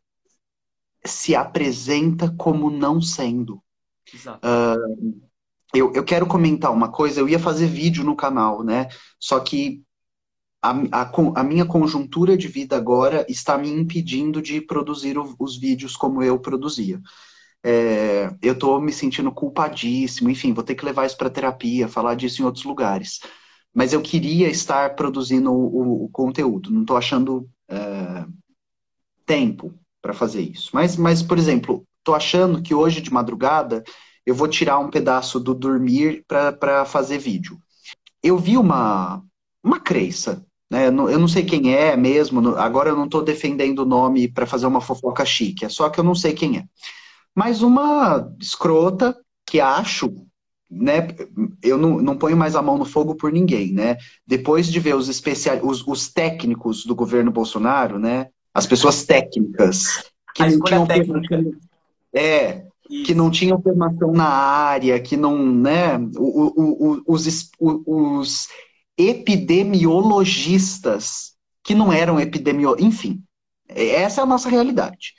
[1.06, 3.62] se apresenta como não sendo.
[4.28, 5.22] Uh,
[5.74, 8.88] eu, eu quero comentar uma coisa, eu ia fazer vídeo no canal, né?
[9.20, 9.84] Só que
[10.62, 15.58] a, a, a minha conjuntura de vida agora está me impedindo de produzir o, os
[15.58, 17.02] vídeos como eu produzia.
[17.64, 22.16] É, eu estou me sentindo culpadíssimo, enfim, vou ter que levar isso para terapia, falar
[22.16, 23.20] disso em outros lugares.
[23.74, 28.26] Mas eu queria estar produzindo o, o, conteúdo, não estou achando é,
[29.26, 30.70] tempo para fazer isso.
[30.74, 33.84] Mas, mas, por exemplo, tô achando que hoje de madrugada
[34.26, 37.58] eu vou tirar um pedaço do dormir para fazer vídeo.
[38.22, 39.24] Eu vi uma,
[39.64, 40.88] uma crença, né?
[40.88, 44.66] Eu não sei quem é mesmo, agora eu não estou defendendo o nome para fazer
[44.66, 46.64] uma fofoca chique, é só que eu não sei quem é.
[47.36, 49.14] Mas uma escrota
[49.46, 50.14] que acho
[50.70, 51.10] né,
[51.62, 53.98] eu não, não ponho mais a mão no fogo por ninguém, né?
[54.26, 60.06] Depois de ver os, especial, os, os técnicos do governo Bolsonaro, né, as pessoas técnicas
[60.34, 61.44] que não tinham técnica.
[62.14, 63.04] É, Isso.
[63.06, 68.48] que não tinham formação na área, que não, né, o, o, o, os, os
[69.10, 71.34] epidemiologistas
[71.64, 73.24] que não eram epidemiologistas, enfim,
[73.68, 75.14] essa é a nossa realidade.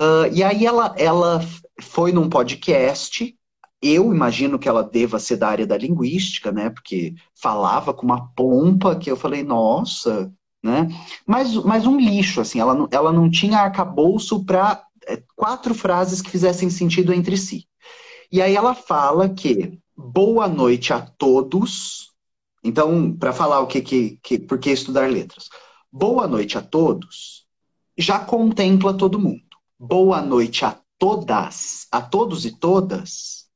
[0.00, 1.40] Uh, e aí ela, ela
[1.80, 3.34] foi num podcast,
[3.80, 8.28] eu imagino que ela deva ser da área da linguística, né, porque falava com uma
[8.34, 10.88] pompa que eu falei, nossa, né?
[11.26, 16.20] Mas, mas um lixo, assim, ela não, ela não tinha arcabouço para é, quatro frases
[16.20, 17.66] que fizessem sentido entre si.
[18.30, 22.10] E aí ela fala que boa noite a todos.
[22.66, 25.48] Então, para falar o que, que, que, por que estudar letras?
[25.90, 27.46] Boa noite a todos
[27.96, 29.42] já contempla todo mundo.
[29.78, 33.46] Boa noite a todas, a todos e todas,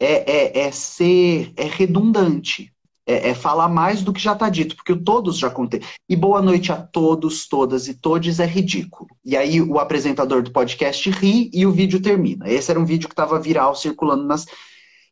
[0.00, 2.72] é, é, é ser é redundante.
[3.04, 5.82] É, é, falar mais do que já está dito, porque o todos já contei.
[6.08, 9.10] E boa noite a todos, todas e todes é ridículo.
[9.24, 12.48] E aí o apresentador do podcast ri e o vídeo termina.
[12.48, 14.46] Esse era um vídeo que estava viral circulando nas.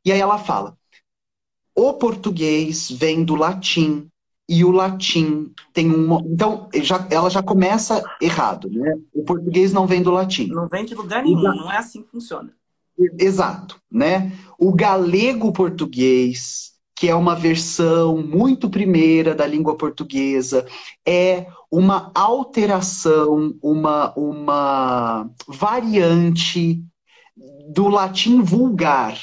[0.05, 0.79] E aí ela fala:
[1.75, 4.09] o português vem do latim
[4.49, 6.19] e o latim tem um.
[6.33, 8.99] Então, já, ela já começa errado, né?
[9.15, 10.49] O português não vem do latim.
[10.49, 12.53] Não vem de lugar nenhum, não é assim que funciona.
[13.19, 14.33] Exato, né?
[14.59, 20.67] O galego português que é uma versão muito primeira da língua portuguesa,
[21.09, 26.85] é uma alteração, uma, uma variante
[27.73, 29.19] do latim vulgar,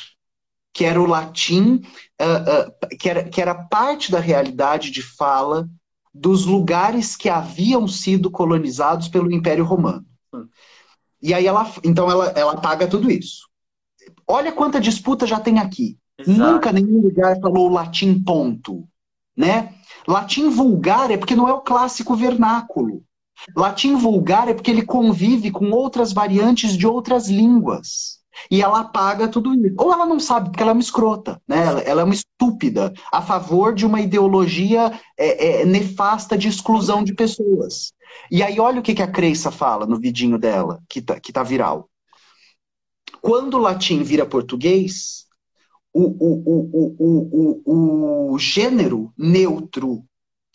[0.77, 1.81] que era o latim,
[2.21, 5.67] uh, uh, que, era, que era parte da realidade de fala
[6.13, 10.05] dos lugares que haviam sido colonizados pelo Império Romano.
[11.19, 13.49] E aí ela, então ela, ela apaga tudo isso.
[14.27, 15.97] Olha quanta disputa já tem aqui.
[16.15, 16.53] Exato.
[16.53, 18.87] Nunca nenhum lugar falou latim ponto,
[19.35, 19.73] né?
[20.07, 23.03] Latim vulgar é porque não é o clássico vernáculo.
[23.55, 28.16] Latim vulgar é porque ele convive com outras variantes de outras línguas.
[28.50, 29.76] E ela apaga tudo isso.
[29.78, 31.84] Ou ela não sabe, porque ela é uma escrota, né?
[31.86, 37.13] Ela, é uma estúpida, a favor de uma ideologia é, é, nefasta de exclusão de
[37.13, 37.93] pessoas.
[38.32, 41.32] E aí, olha o que, que a Creissa fala no vidinho dela, que tá, que
[41.32, 41.89] tá viral.
[43.21, 45.26] Quando o latim vira português,
[45.93, 50.04] o, o, o, o, o, gênero neutro uh,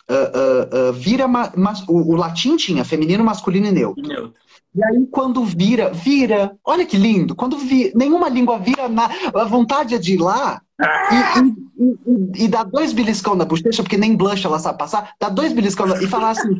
[0.09, 1.27] uh, uh, vira.
[1.27, 4.07] Mas, o, latim tinha feminino, masculino e neutro.
[4.07, 4.40] neutro.
[4.74, 6.56] E aí, quando vira, vira.
[6.64, 7.35] Olha que lindo!
[7.35, 9.11] Quando vi, nenhuma língua vira na.
[9.35, 13.82] A vontade é de ir lá e, e, e, e dar dois beliscão na bochecha,
[13.82, 16.56] porque nem blush ela sabe passar, dar dois beliscão na, e falar assim: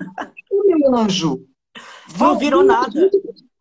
[0.51, 1.41] meu anjo,
[2.19, 3.11] não virou nada.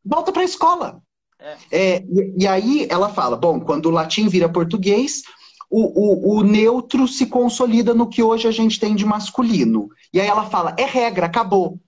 [0.03, 1.01] Volta pra escola.
[1.39, 1.57] É.
[1.71, 5.21] É, e, e, aí ela fala: bom, quando o latim vira português,
[5.69, 9.89] o, o, o, neutro se consolida no que hoje a gente tem de masculino.
[10.13, 11.79] E aí ela fala: é regra, acabou.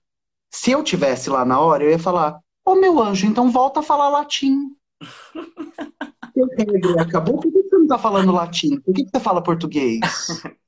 [0.50, 3.80] Se eu tivesse lá na hora, eu ia falar: ô oh, meu anjo, então volta
[3.80, 4.74] a falar latim.
[6.98, 8.80] acabou, por que você não está falando latim?
[8.80, 10.00] Por que você fala português?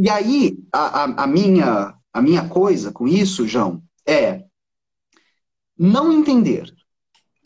[0.00, 4.44] E, aí, a, a, a, minha, a minha coisa com isso, João, é
[5.78, 6.74] não entender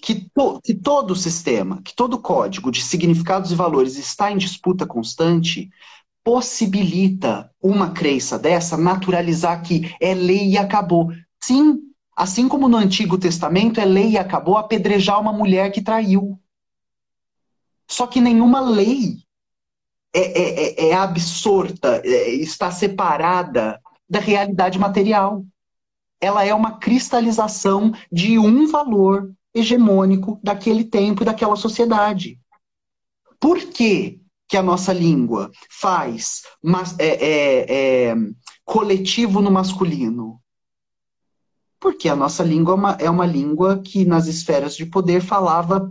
[0.01, 4.87] que, to, que todo sistema, que todo código de significados e valores está em disputa
[4.87, 5.69] constante,
[6.25, 11.13] possibilita uma crença dessa naturalizar que é lei e acabou.
[11.43, 16.39] Sim, assim como no Antigo Testamento é lei e acabou apedrejar uma mulher que traiu.
[17.89, 19.19] Só que nenhuma lei
[20.15, 25.45] é, é, é, é absorta, é, está separada da realidade material.
[26.21, 32.39] Ela é uma cristalização de um valor hegemônico daquele tempo e daquela sociedade.
[33.41, 38.15] Por que, que a nossa língua faz mas, é, é,
[38.65, 40.42] coletivo no masculino?
[41.83, 45.91] Porque a nossa língua é uma, é uma língua que nas esferas de poder falava,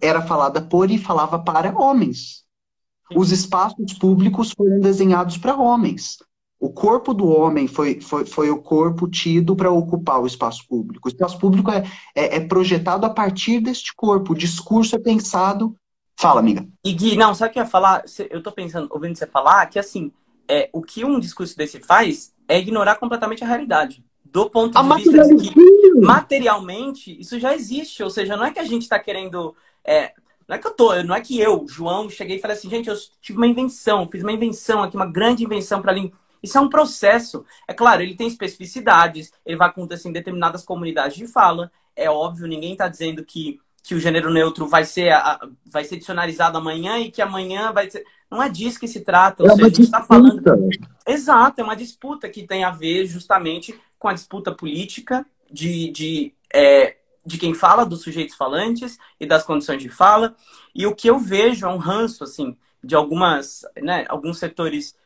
[0.00, 2.42] era falada por e falava para homens.
[3.14, 6.16] Os espaços públicos foram desenhados para homens.
[6.58, 11.06] O corpo do homem foi, foi, foi o corpo tido para ocupar o espaço público.
[11.06, 14.32] O espaço público é, é, é, projetado a partir deste corpo.
[14.32, 15.76] O discurso é pensado.
[16.18, 16.66] Fala, amiga.
[16.82, 18.04] E Gui, não, sabe o que eu ia falar?
[18.30, 20.10] Eu tô pensando, ouvindo você falar, que assim,
[20.48, 24.02] é, o que um discurso desse faz é ignorar completamente a realidade.
[24.32, 25.54] Do ponto de a vista de que
[26.00, 28.02] materialmente isso já existe.
[28.02, 29.54] Ou seja, não é que a gente está querendo.
[29.84, 30.12] É,
[30.48, 32.88] não é que eu tô, não é que eu, João, cheguei e falei assim, gente,
[32.88, 36.12] eu tive uma invenção, fiz uma invenção aqui, uma grande invenção para língua
[36.46, 37.44] isso é um processo.
[37.66, 41.70] É claro, ele tem especificidades, ele vai acontecer em determinadas comunidades de fala.
[41.94, 45.96] É óbvio, ninguém está dizendo que, que o gênero neutro vai ser, a, vai ser
[45.96, 48.04] dicionarizado amanhã e que amanhã vai ser.
[48.28, 49.44] Não é disso que se trata.
[49.44, 49.98] É uma disputa.
[50.00, 50.42] Tá falando...
[51.06, 56.34] Exato, é uma disputa que tem a ver justamente com a disputa política de, de,
[56.52, 60.34] é, de quem fala, dos sujeitos falantes e das condições de fala.
[60.74, 64.96] E o que eu vejo é um ranço, assim, de algumas, né, alguns setores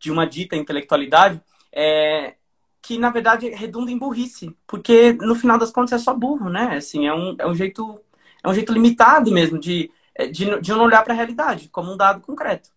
[0.00, 1.40] de uma dita intelectualidade,
[1.72, 2.34] é,
[2.82, 6.76] que na verdade redunda em burrice, porque no final das contas é só burro, né?
[6.76, 8.00] Assim, é um, é um jeito
[8.46, 9.90] é um jeito limitado mesmo de,
[10.32, 12.70] de, de não olhar para a realidade como um dado concreto.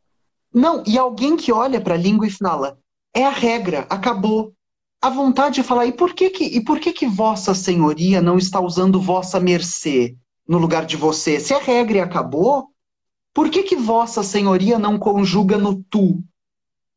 [0.54, 2.80] Não, e alguém que olha para a língua e fala,
[3.14, 4.54] é a regra, acabou.
[5.02, 8.38] A vontade de falar, e por que que, e por que que vossa senhoria não
[8.38, 10.16] está usando vossa mercê
[10.48, 11.40] no lugar de você?
[11.40, 12.72] Se a regra acabou,
[13.34, 16.22] por que que vossa senhoria não conjuga no tu?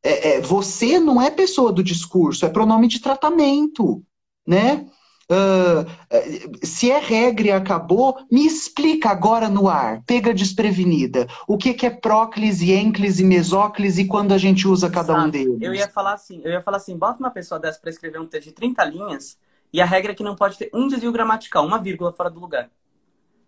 [0.02, 4.02] É, é, você não é pessoa do discurso, é pronome de tratamento,
[4.44, 4.84] né?
[5.32, 11.26] Uh, se é regra e acabou, me explica agora no ar, pega desprevenida.
[11.48, 15.28] O que, que é próclise, ênclise, mesóclise e quando a gente usa cada Exato.
[15.28, 15.58] um deles?
[15.62, 18.26] Eu ia falar assim, eu ia falar assim, bota uma pessoa dessa para escrever um
[18.26, 19.38] texto de 30 linhas
[19.72, 22.38] e a regra é que não pode ter um desvio gramatical, uma vírgula fora do
[22.38, 22.68] lugar.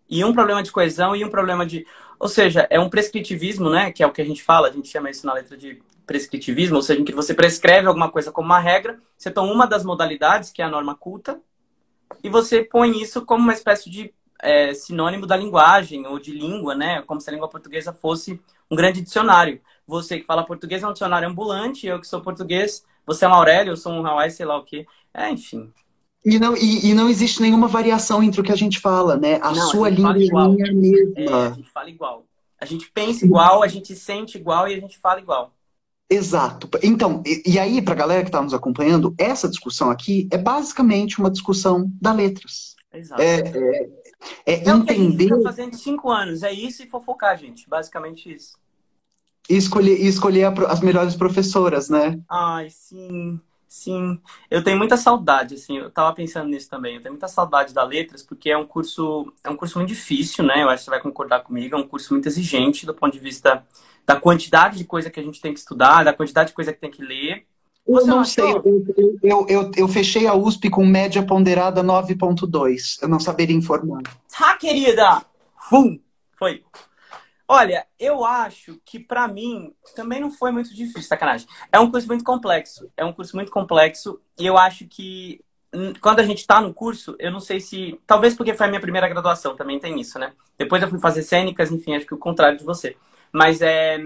[0.08, 1.86] E um problema de coesão e um problema de.
[2.18, 3.90] Ou seja, é um prescritivismo, né?
[3.90, 6.76] Que é o que a gente fala, a gente chama isso na letra de prescritivismo,
[6.76, 9.84] ou seja, em que você prescreve alguma coisa como uma regra, você toma uma das
[9.84, 11.40] modalidades, que é a norma culta,
[12.22, 14.12] e você põe isso como uma espécie de
[14.42, 17.02] é, sinônimo da linguagem ou de língua, né?
[17.02, 18.40] Como se a língua portuguesa fosse
[18.70, 19.60] um grande dicionário.
[19.86, 23.34] Você que fala português é um dicionário ambulante, eu que sou português, você é um
[23.34, 24.86] Aurélio, eu sou um Hawaii, sei lá o quê.
[25.12, 25.72] É, enfim.
[26.24, 29.38] E não, e, e, não existe nenhuma variação entre o que a gente fala, né?
[29.42, 31.12] A não, sua a língua é a mesma.
[31.16, 32.24] É, a gente fala igual.
[32.58, 35.52] A gente pensa igual, a gente sente igual e a gente fala igual.
[36.08, 36.68] Exato.
[36.82, 40.38] Então, e, e aí, para a galera que está nos acompanhando, essa discussão aqui é
[40.38, 42.74] basicamente uma discussão da letras.
[42.92, 43.20] Exato.
[43.20, 43.90] É, é,
[44.46, 45.32] é, é entender.
[45.32, 47.68] A gente fazendo cinco anos, é isso e fofocar, gente.
[47.68, 48.56] Basicamente isso.
[49.48, 52.18] E escolher, e escolher as melhores professoras, né?
[52.30, 53.40] Ai, sim.
[53.74, 56.94] Sim, eu tenho muita saudade, assim, eu tava pensando nisso também.
[56.94, 60.44] Eu tenho muita saudade da Letras, porque é um curso, é um curso muito difícil,
[60.44, 60.62] né?
[60.62, 63.18] Eu acho que você vai concordar comigo, é um curso muito exigente do ponto de
[63.18, 63.66] vista
[64.06, 66.80] da quantidade de coisa que a gente tem que estudar, da quantidade de coisa que
[66.80, 67.46] tem que ler.
[67.84, 73.02] Você eu não sei, eu, eu, eu, eu, fechei a USP com média ponderada 9.2.
[73.02, 74.02] Eu não saberia informar.
[74.30, 75.20] Tá, querida!
[75.68, 75.98] Fum!
[76.38, 76.62] Foi.
[77.46, 81.46] Olha, eu acho que para mim também não foi muito difícil, sacanagem.
[81.70, 82.90] É um curso muito complexo.
[82.96, 85.44] É um curso muito complexo e eu acho que
[86.00, 88.00] quando a gente está no curso, eu não sei se.
[88.06, 90.32] Talvez porque foi a minha primeira graduação, também tem isso, né?
[90.56, 92.96] Depois eu fui fazer cênicas, enfim, acho que o contrário de você.
[93.32, 93.98] Mas é,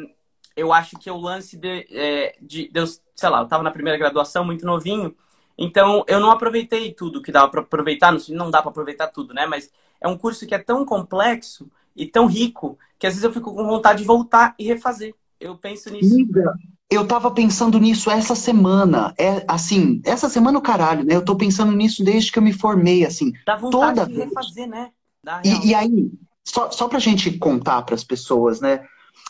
[0.56, 2.70] eu acho que o lance de, é, de.
[3.14, 5.14] Sei lá, eu estava na primeira graduação, muito novinho,
[5.56, 9.46] então eu não aproveitei tudo que dava para aproveitar, não dá para aproveitar tudo, né?
[9.46, 9.70] Mas
[10.00, 13.52] é um curso que é tão complexo e tão rico que às vezes eu fico
[13.52, 15.14] com vontade de voltar e refazer.
[15.40, 16.16] Eu penso nisso.
[16.16, 16.54] Liga.
[16.90, 19.12] Eu tava pensando nisso essa semana.
[19.18, 21.14] É assim, essa semana o caralho, né?
[21.14, 23.32] Eu tô pensando nisso desde que eu me formei, assim.
[23.44, 24.90] Dá vontade toda de refazer, né?
[25.44, 26.10] E, e, aí,
[26.42, 28.82] só, só pra gente contar para as pessoas, né?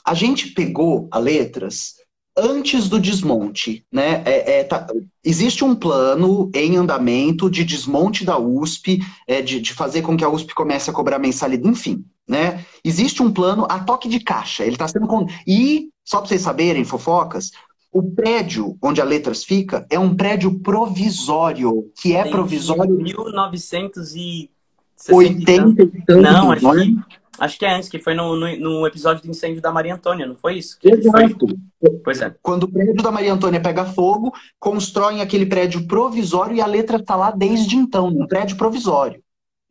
[0.04, 1.94] A gente pegou a letras
[2.36, 4.22] antes do desmonte, né?
[4.24, 4.86] É, é, tá,
[5.24, 10.24] existe um plano em andamento de desmonte da USP, é, de, de, fazer com que
[10.24, 12.62] a USP comece a cobrar mensalidade, enfim, né?
[12.84, 14.62] Existe um plano a toque de caixa.
[14.62, 15.08] Ele está sendo
[15.46, 17.50] e só para vocês saberem, fofocas,
[17.90, 22.94] o prédio onde a Letras fica é um prédio provisório, que é Tem provisório.
[22.96, 26.98] 1980 Não, acho que
[27.38, 30.26] Acho que é antes, que foi no, no, no, episódio do incêndio da Maria Antônia,
[30.26, 30.76] não foi isso?
[30.80, 31.46] Que Exato.
[31.80, 31.90] Foi...
[32.02, 32.34] Pois é.
[32.42, 36.96] Quando o prédio da Maria Antônia pega fogo, constroem aquele prédio provisório e a letra
[36.96, 39.22] está lá desde então, um prédio provisório.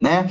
[0.01, 0.27] Né?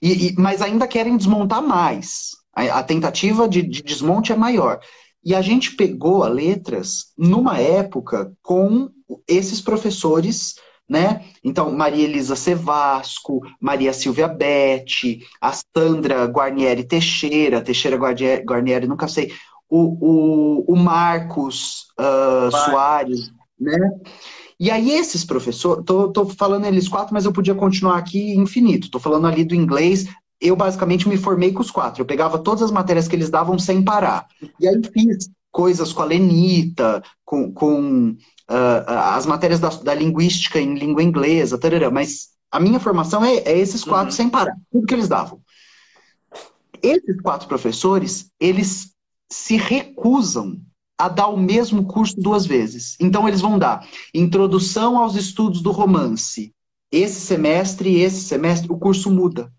[0.00, 2.30] E, e, mas ainda querem desmontar mais.
[2.54, 4.80] A, a tentativa de, de desmonte é maior.
[5.24, 8.88] E a gente pegou a letras numa época com
[9.26, 10.54] esses professores
[10.88, 11.24] né?
[11.42, 19.08] Então, Maria Elisa Sevasco, Maria Silvia Betti, a Sandra Guarnieri Teixeira, Teixeira Guarnieri, Guarnieri nunca
[19.08, 19.32] sei,
[19.68, 23.76] o, o, o Marcos uh, Soares, né?
[24.58, 28.90] E aí esses professores, tô, tô falando eles quatro, mas eu podia continuar aqui infinito.
[28.90, 30.06] Tô falando ali do inglês,
[30.40, 32.02] eu basicamente me formei com os quatro.
[32.02, 34.26] Eu pegava todas as matérias que eles davam sem parar.
[34.58, 40.60] E aí fiz coisas com a Lenita, com, com uh, as matérias da, da, linguística
[40.60, 44.16] em língua inglesa, tarará, mas a minha formação é, é esses quatro uhum.
[44.16, 45.40] sem parar, tudo que eles davam.
[46.82, 48.92] Esses quatro professores, eles
[49.32, 50.60] se recusam
[50.98, 52.96] a dar o mesmo curso duas vezes.
[53.00, 56.54] Então, eles vão dar introdução aos estudos do romance.
[56.90, 59.52] Esse semestre e esse semestre, o curso muda.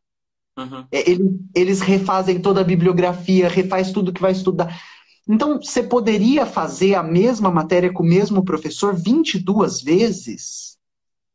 [0.57, 0.85] Uhum.
[0.91, 4.81] É, eles, eles refazem toda a bibliografia, refaz tudo que vai estudar.
[5.27, 10.77] Então, você poderia fazer a mesma matéria com o mesmo professor 22 vezes?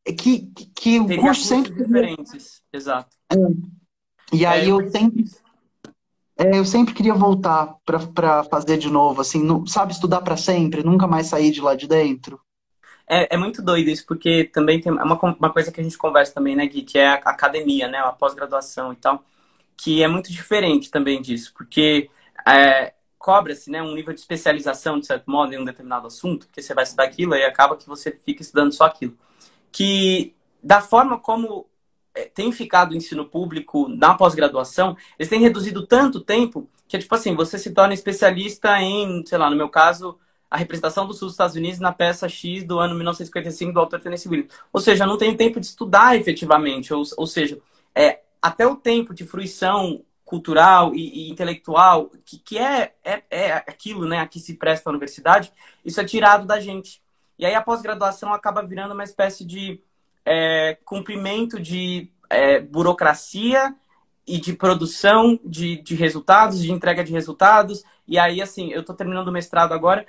[0.04, 1.72] É que, que, que o curso sempre.
[1.74, 3.16] diferentes, exato.
[3.30, 3.36] É.
[4.32, 5.24] E aí é, eu, eu sempre.
[6.42, 10.82] É, eu sempre queria voltar para fazer de novo, assim, não, sabe, estudar para sempre,
[10.82, 12.40] nunca mais sair de lá de dentro.
[13.08, 16.34] É, é muito doido isso, porque também tem uma, uma coisa que a gente conversa
[16.34, 19.24] também, né, Gui, que é a academia, né, a pós-graduação e tal,
[19.76, 22.10] que é muito diferente também disso, porque
[22.44, 26.60] é, cobra-se né, um nível de especialização, de certo modo, em um determinado assunto, porque
[26.60, 29.16] você vai estudar aquilo e acaba que você fica estudando só aquilo.
[29.70, 31.66] Que, da forma como
[32.34, 37.34] tem ficado o ensino público na pós-graduação, eles têm reduzido tanto tempo que, tipo assim,
[37.34, 40.18] você se torna especialista em, sei lá, no meu caso,
[40.50, 44.00] a representação do sul dos Estados Unidos na peça X do ano 1955 do autor
[44.00, 44.54] Tennessee Williams.
[44.70, 47.58] Ou seja, não tenho tempo de estudar efetivamente, ou, ou seja,
[47.94, 53.52] é, até o tempo de fruição cultural e, e intelectual, que, que é, é, é,
[53.52, 55.50] aquilo né, a que se presta a universidade,
[55.82, 57.02] isso é tirado da gente.
[57.38, 59.80] E aí a pós-graduação acaba virando uma espécie de
[60.24, 63.74] é, cumprimento de é, burocracia
[64.26, 67.82] e de produção de, de resultados, de entrega de resultados.
[68.06, 70.06] E aí, assim, eu estou terminando o mestrado agora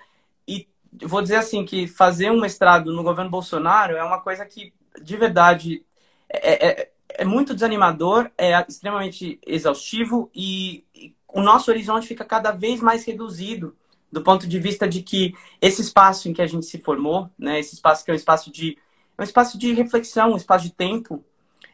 [0.48, 0.68] e
[1.02, 5.18] vou dizer assim que fazer um mestrado no governo Bolsonaro é uma coisa que, de
[5.18, 5.84] verdade,
[6.30, 12.52] é, é, é muito desanimador, é extremamente exaustivo e, e o nosso horizonte fica cada
[12.52, 13.76] vez mais reduzido
[14.12, 17.60] do ponto de vista de que esse espaço em que a gente se formou, né,
[17.60, 18.78] esse espaço que é um espaço de
[19.18, 21.24] é um espaço de reflexão, um espaço de tempo,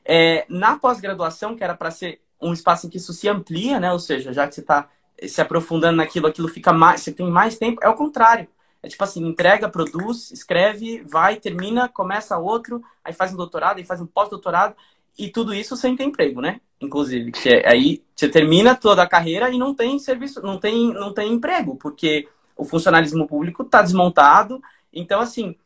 [0.06, 3.92] é, na pós-graduação, que era para ser um espaço em que isso se amplia, né,
[3.92, 4.90] ou seja, já que você está
[5.28, 8.48] se aprofundando naquilo, aquilo fica mais, você tem mais tempo, é o contrário.
[8.82, 13.84] É tipo assim, entrega, produz, escreve, vai, termina, começa outro, aí faz um doutorado, aí
[13.84, 14.74] faz um pós-doutorado,
[15.18, 16.62] e tudo isso sem ter emprego, né?
[16.80, 20.94] Inclusive, que é, aí você termina toda a carreira e não tem serviço, não tem,
[20.94, 24.62] não tem emprego, porque o funcionalismo público está desmontado.
[24.94, 25.58] Então, assim,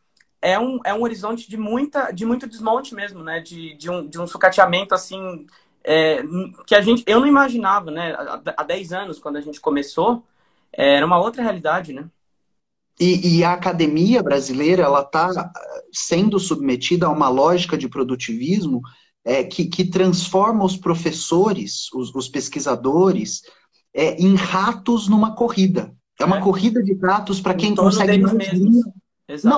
[0.43, 3.39] é um, é um horizonte de, muita, de muito desmonte mesmo, né?
[3.39, 5.47] De, de, um, de um sucateamento, assim,
[5.81, 6.21] é,
[6.67, 8.13] que a gente, eu não imaginava, né?
[8.57, 10.21] Há 10 anos, quando a gente começou,
[10.73, 12.05] era uma outra realidade, né?
[12.99, 15.51] E, e, a academia brasileira ela está
[15.91, 18.81] sendo submetida a uma lógica de produtivismo
[19.25, 23.41] é, que, que, transforma os professores, os, os pesquisadores,
[23.93, 25.91] é, em ratos numa corrida.
[26.19, 26.41] É uma é.
[26.41, 28.93] corrida de ratos para quem consegue mais não,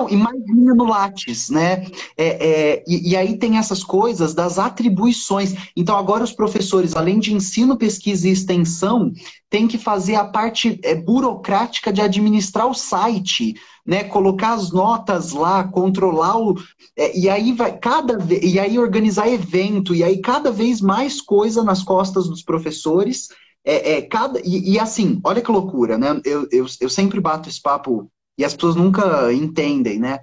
[0.08, 1.86] e mais linha no Lattes, né?
[2.16, 5.54] É, é, e, e, aí tem essas coisas das atribuições.
[5.76, 9.12] Então, agora os professores, além de ensino, pesquisa e extensão,
[9.50, 13.54] têm que fazer a parte é, burocrática de administrar o site,
[13.84, 14.04] né?
[14.04, 16.54] Colocar as notas lá, controlar o.
[16.96, 21.64] É, e aí vai cada e aí organizar evento, e aí cada vez mais coisa
[21.64, 23.28] nas costas dos professores.
[23.68, 26.20] É, é, cada, e, e, assim, olha que loucura, né?
[26.24, 28.08] Eu, eu, eu sempre bato esse papo
[28.38, 30.20] e as pessoas nunca entendem, né?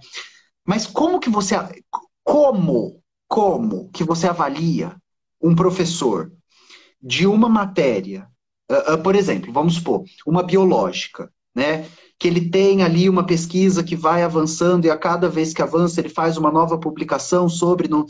[0.66, 1.56] Mas como que você.
[2.24, 3.02] Como?
[3.28, 4.96] Como que você avalia
[5.42, 6.32] um professor
[7.02, 8.28] de uma matéria,
[8.72, 11.90] uh, uh, por exemplo, vamos supor, uma biológica, né?
[12.18, 16.00] Que ele tem ali uma pesquisa que vai avançando e a cada vez que avança
[16.00, 17.88] ele faz uma nova publicação sobre.
[17.88, 18.06] No...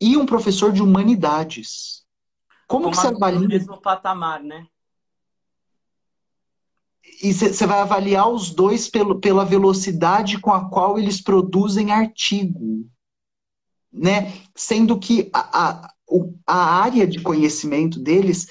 [0.00, 2.04] E um professor de humanidades.
[2.68, 3.40] Como, Como que você avalia?
[3.40, 4.66] No mesmo patamar, né?
[7.22, 12.86] E você vai avaliar os dois pelo, pela velocidade com a qual eles produzem artigo.
[13.92, 14.32] Né?
[14.54, 15.94] Sendo que a, a,
[16.46, 18.46] a área de conhecimento deles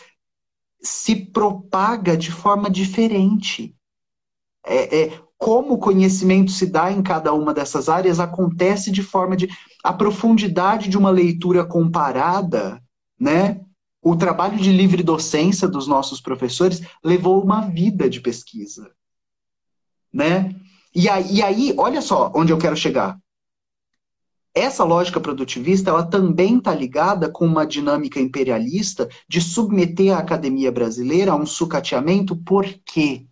[0.82, 3.76] se propaga de forma diferente.
[4.66, 9.36] É, é, como o conhecimento se dá em cada uma dessas áreas acontece de forma
[9.38, 9.47] de.
[9.84, 12.82] A profundidade de uma leitura comparada,
[13.20, 13.62] né?
[14.10, 18.89] O trabalho de livre docência dos nossos professores levou uma vida de pesquisa.
[20.14, 20.55] Né?
[20.95, 23.20] E aí, e aí, olha só onde eu quero chegar.
[24.55, 30.72] Essa lógica produtivista, ela também está ligada com uma dinâmica imperialista de submeter a academia
[30.72, 33.28] brasileira a um sucateamento, porque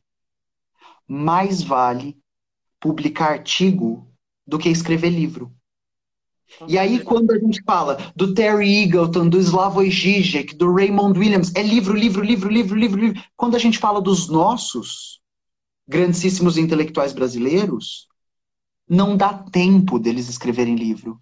[1.07, 2.17] mais vale
[2.81, 4.11] publicar artigo
[4.45, 5.55] do que escrever livro.
[6.67, 11.51] E aí, quando a gente fala do Terry Eagleton, do Slavoj Žižek, do Raymond Williams,
[11.55, 13.21] é livro, livro, livro, livro, livro, livro.
[13.35, 15.19] Quando a gente fala dos nossos
[15.87, 18.07] grandíssimos intelectuais brasileiros,
[18.87, 21.19] não dá tempo deles escreverem livro.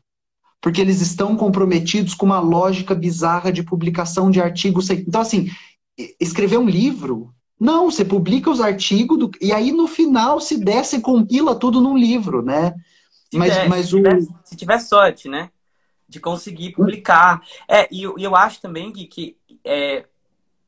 [0.62, 4.90] Porque eles estão comprometidos com uma lógica bizarra de publicação de artigos.
[4.90, 5.50] Então, assim,
[6.20, 7.34] escrever um livro.
[7.60, 9.32] Não, você publica os artigos do...
[9.42, 12.74] e aí no final se desce e compila tudo num livro, né?
[13.34, 14.40] Se mas, der, mas se, tiver, o...
[14.44, 15.50] se tiver sorte, né?
[16.08, 17.42] De conseguir publicar.
[17.68, 20.06] É, e, e eu acho também que, que é,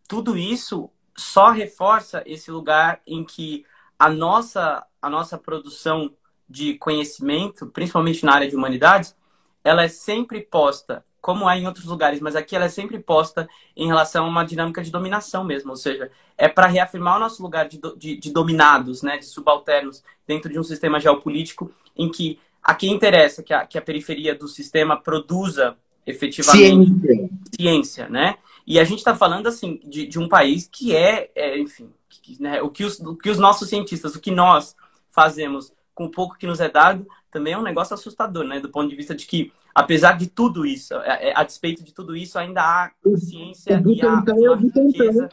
[0.07, 3.63] tudo isso só reforça esse lugar em que
[3.99, 6.11] a nossa, a nossa produção
[6.49, 9.15] de conhecimento, principalmente na área de humanidades,
[9.63, 13.47] ela é sempre posta, como é em outros lugares, mas aqui ela é sempre posta
[13.75, 17.43] em relação a uma dinâmica de dominação mesmo, ou seja, é para reafirmar o nosso
[17.43, 22.39] lugar de, de, de, dominados, né, de subalternos, dentro de um sistema geopolítico em que
[22.65, 28.35] a quem interessa que a, que a periferia do sistema produza efetivamente ciência, ciência né?
[28.65, 32.41] E a gente está falando assim de, de, um país que é, é enfim, que,
[32.41, 34.75] né, o, que os, o que os nossos cientistas, o que nós
[35.09, 38.59] fazemos com o pouco que nos é dado, também é um negócio assustador, né?
[38.59, 41.83] Do ponto de vista de que, apesar de tudo isso, a, é, é, a despeito
[41.83, 45.29] de tudo isso, ainda há ciência e há uma riqueza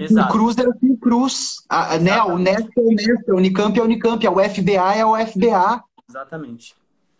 [0.00, 0.32] Exato.
[0.32, 1.64] Cruz é a Cruz.
[1.68, 2.12] A, né?
[2.12, 2.32] A Exatamente.
[2.32, 5.84] Unesp é a Unesp, a Unicamp é a Unicamp, a UFBA é a UFBA.
[6.12, 6.74] Exatamente.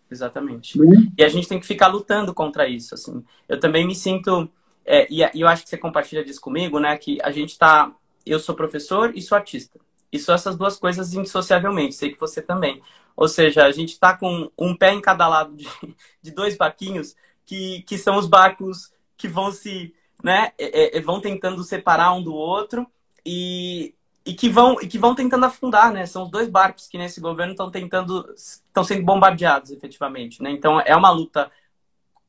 [0.09, 0.79] Exatamente.
[0.79, 1.11] Né?
[1.17, 3.23] E a gente tem que ficar lutando contra isso, assim.
[3.49, 4.47] Eu também me sinto,
[4.85, 6.95] é, e, eu acho que você compartilha disso comigo, né?
[6.97, 7.91] Que a gente tá,
[8.23, 9.79] eu sou professor e sou artista.
[10.11, 12.81] E são essas duas coisas indissociavelmente, sei que você também.
[13.15, 15.67] Ou seja, a gente tá com um pé em cada lado de,
[16.21, 17.15] de dois barquinhos,
[17.45, 20.51] que, que são os barcos que vão se, né?
[20.59, 22.85] é, é, vão tentando separar um do outro
[23.25, 26.05] e, e que vão e que vão tentando afundar, né?
[26.05, 30.51] São os dois barcos que nesse governo estão tentando estão sendo bombardeados, efetivamente, né?
[30.51, 31.51] Então é uma luta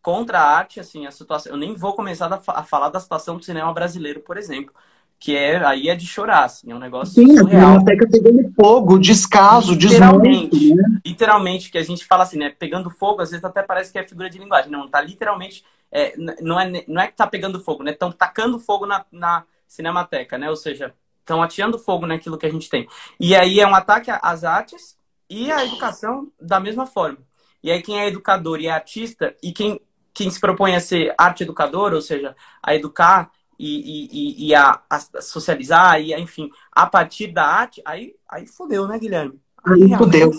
[0.02, 1.52] contra a arte, assim, a situação.
[1.52, 4.74] Eu nem vou começar a, fa- a falar da situação do cinema brasileiro, por exemplo,
[5.18, 7.50] que é aí é de chorar, assim, é um negócio Sim, a surreal.
[7.50, 10.56] Cinemateca pegando fogo, descaso, Literalmente.
[10.56, 10.84] desmonte, né?
[11.06, 12.50] Literalmente, que a gente fala assim, né?
[12.50, 14.70] Pegando fogo, às vezes até parece que é figura de linguagem.
[14.70, 15.64] Não, tá literalmente.
[15.92, 17.92] é, não, é, não é que tá pegando fogo, né?
[17.92, 20.48] Estão tacando fogo na, na cinemateca, né?
[20.48, 20.94] Ou seja,
[21.24, 22.86] estão ateando fogo naquilo que a gente tem.
[23.18, 24.96] E aí é um ataque às artes
[25.28, 27.18] e à educação da mesma forma.
[27.62, 29.80] E aí quem é educador e é artista, e quem,
[30.12, 34.82] quem se propõe a ser arte educador, ou seja, a educar e, e, e- a,
[34.90, 39.40] a socializar, e enfim, a partir da arte, aí, aí fodeu, né, Guilherme?
[39.64, 40.30] Aí realmente- fudeu.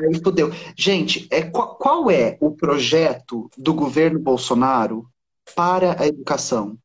[0.00, 0.50] Aí fudeu.
[0.76, 5.08] Gente, é, qual, qual é o projeto do governo Bolsonaro
[5.54, 6.76] para a educação?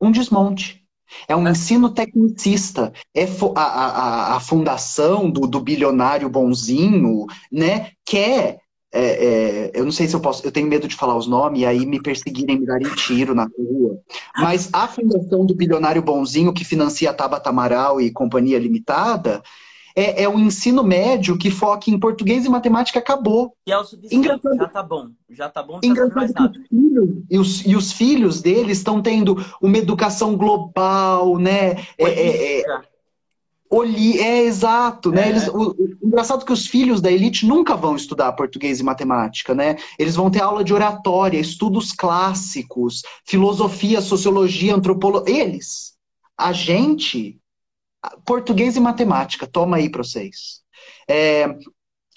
[0.00, 0.83] Um desmonte.
[1.28, 2.92] É um ensino tecnicista.
[3.14, 3.24] É
[3.56, 7.90] a, a- a fundação do, do bilionário bonzinho, né?
[8.04, 8.58] Quer.
[8.92, 11.60] é, é, eu não sei se eu posso, eu tenho medo de falar os nomes
[11.62, 13.98] e aí me perseguirem, me darem tiro na rua.
[14.36, 19.42] Mas a fundação do bilionário bonzinho que financia a Tabata Amaral e Companhia Limitada
[19.96, 23.54] é, é o ensino médio que foca em português e matemática acabou.
[23.66, 25.08] E é o suficiente, Engraçado- já tá bom.
[25.30, 26.52] Já tá bom, fazer mais nada.
[26.58, 31.76] os filhos, e os, e os filhos deles estão tendo uma educação global, né?
[31.98, 32.80] É, é, é,
[33.70, 35.26] oli- é exato, né?
[35.26, 35.28] É.
[35.30, 39.54] Eles, o, o- engraçado que os filhos da elite nunca vão estudar português e matemática,
[39.54, 39.76] né?
[39.98, 45.34] Eles vão ter aula de oratória, estudos clássicos, filosofia, sociologia, antropologia.
[45.42, 45.94] Eles.
[46.38, 47.38] A gente,
[48.24, 50.62] português e matemática, toma aí para vocês.
[51.08, 51.56] É,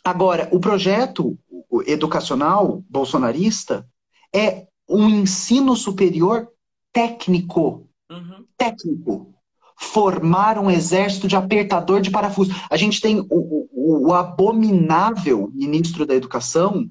[0.04, 1.38] agora, o projeto
[1.86, 3.88] educacional bolsonarista
[4.34, 6.48] é um ensino superior
[6.94, 8.46] técnico Uhum.
[8.58, 9.34] técnico.
[9.80, 12.52] Formar um exército de apertador de parafuso.
[12.70, 16.88] A gente tem o, o- o abominável ministro da Educação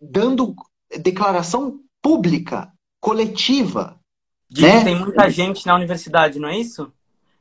[0.00, 0.54] dando
[1.00, 4.00] declaração pública, coletiva.
[4.50, 4.78] De Né?
[4.78, 6.90] que tem muita gente na universidade, não é isso?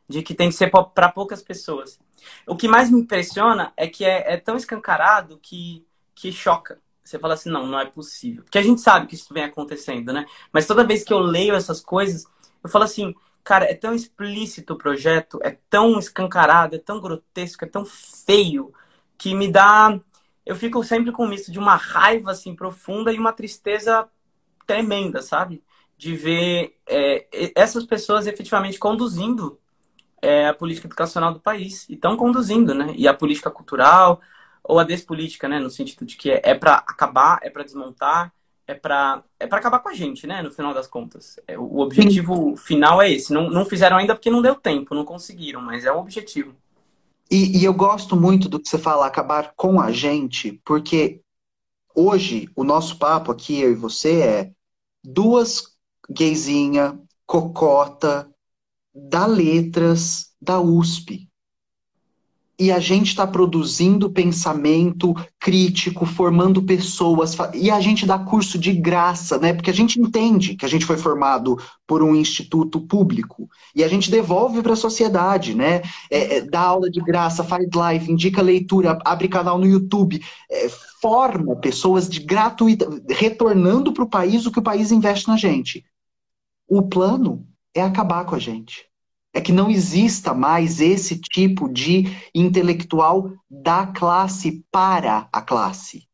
[0.07, 1.99] De que tem que ser para poucas pessoas.
[2.45, 5.85] O que mais me impressiona é que é, é tão escancarado que,
[6.15, 6.79] que choca.
[7.03, 8.43] Você fala assim, não, não é possível.
[8.43, 10.25] Porque a gente sabe que isso vem acontecendo, né?
[10.51, 12.25] Mas toda vez que eu leio essas coisas,
[12.63, 17.63] eu falo assim, cara, é tão explícito o projeto, é tão escancarado, é tão grotesco,
[17.63, 18.73] é tão feio,
[19.17, 19.99] que me dá.
[20.45, 24.07] Eu fico sempre com misto de uma raiva assim profunda e uma tristeza
[24.65, 25.63] tremenda, sabe?
[25.97, 29.59] De ver é, essas pessoas efetivamente conduzindo
[30.21, 31.87] é, a política educacional do país.
[31.89, 32.93] E estão conduzindo, né?
[32.97, 34.21] E a política cultural,
[34.63, 35.59] ou a despolítica, né?
[35.59, 38.33] No sentido de que é, é para acabar, é para desmontar,
[38.67, 40.41] é para é para acabar com a gente, né?
[40.41, 41.39] No final das contas.
[41.47, 43.33] É, o objetivo final é esse.
[43.33, 46.55] Não, não fizeram ainda porque não deu tempo, não conseguiram, mas é o objetivo.
[47.29, 51.21] E, e eu gosto muito do que você fala, acabar com a gente, porque
[51.93, 54.51] hoje o nosso papo aqui, eu e você, é
[55.03, 55.75] duas
[56.09, 58.29] gaysinha, cocota,
[58.97, 61.27] da letras, da USP.
[62.59, 68.73] E a gente está produzindo pensamento crítico, formando pessoas, e a gente dá curso de
[68.73, 69.53] graça, né?
[69.53, 73.87] Porque a gente entende que a gente foi formado por um instituto público e a
[73.87, 75.83] gente devolve para a sociedade, né?
[76.09, 80.19] É, é, dá aula de graça, faz live, indica leitura, abre canal no YouTube,
[80.49, 80.67] é,
[80.99, 85.85] forma pessoas de gratuita, retornando para o país o que o país investe na gente.
[86.67, 87.46] O plano
[87.79, 88.85] é acabar com a gente.
[89.33, 96.07] É que não exista mais esse tipo de intelectual da classe para a classe,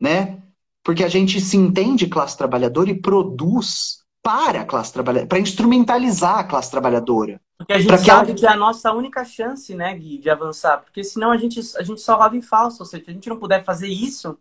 [0.00, 0.42] né?
[0.82, 6.38] Porque a gente se entende classe trabalhadora e produz para a classe trabalhadora, para instrumentalizar
[6.38, 7.40] a classe trabalhadora.
[7.58, 10.30] Porque a gente que sabe ela- que é a nossa única chance, né, Gui, de
[10.30, 10.78] avançar.
[10.78, 12.82] Porque senão a gente, a gente só roda em falso.
[12.82, 14.38] Ou seja, se a gente não puder fazer isso,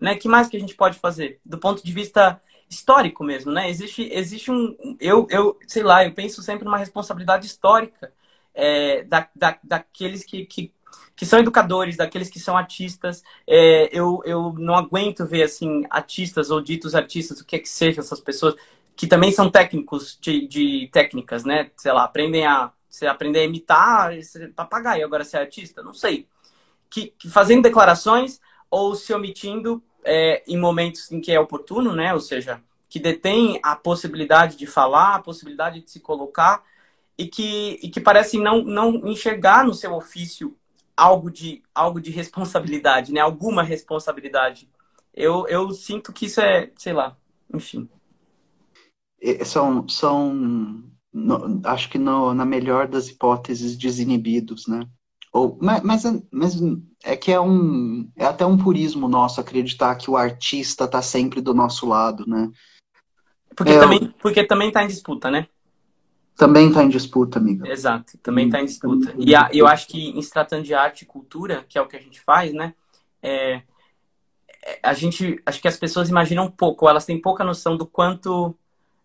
[0.00, 1.40] né, que mais que a gente pode fazer?
[1.44, 2.40] Do ponto de vista
[2.72, 3.68] histórico mesmo, né?
[3.68, 4.96] Existe, existe um...
[4.98, 8.12] Eu, eu, sei lá, eu penso sempre numa responsabilidade histórica
[8.54, 10.72] é, da, da, daqueles que, que,
[11.14, 13.22] que são educadores, daqueles que são artistas.
[13.46, 17.68] É, eu, eu não aguento ver, assim, artistas ou ditos artistas, o que é que
[17.68, 18.54] seja essas pessoas,
[18.96, 21.70] que também são técnicos de, de técnicas, né?
[21.76, 24.12] Sei lá, aprendem a Você aprender a imitar
[24.54, 25.82] papagaio, agora você é artista?
[25.82, 26.26] Não sei.
[26.90, 28.38] Que, que fazendo declarações
[28.70, 32.12] ou se omitindo é, em momentos em que é oportuno, né?
[32.12, 36.62] Ou seja, que detém a possibilidade de falar, a possibilidade de se colocar
[37.16, 40.56] e que, e que parecem não, não enxergar no seu ofício
[40.96, 43.20] algo de, algo de responsabilidade, né?
[43.20, 44.68] Alguma responsabilidade.
[45.14, 47.16] Eu, eu sinto que isso é, sei lá,
[47.52, 47.88] enfim.
[49.44, 50.82] São, são
[51.12, 54.88] no, acho que no, na melhor das hipóteses, desinibidos, né?
[55.32, 56.60] Ou, mas, mas, mas,
[57.02, 61.40] é que é um é até um purismo nosso acreditar que o artista está sempre
[61.40, 62.50] do nosso lado, né?
[63.56, 65.46] Porque, é, também, porque também está em disputa, né?
[66.36, 67.66] Também está em disputa, amiga.
[67.68, 69.14] Exato, também está em disputa.
[69.18, 71.86] E a, eu acho que em se tratando de arte e cultura, que é o
[71.86, 72.74] que a gente faz, né?
[73.22, 73.62] É,
[74.62, 78.54] é a gente, acho que as pessoas imaginam pouco, elas têm pouca noção do quanto,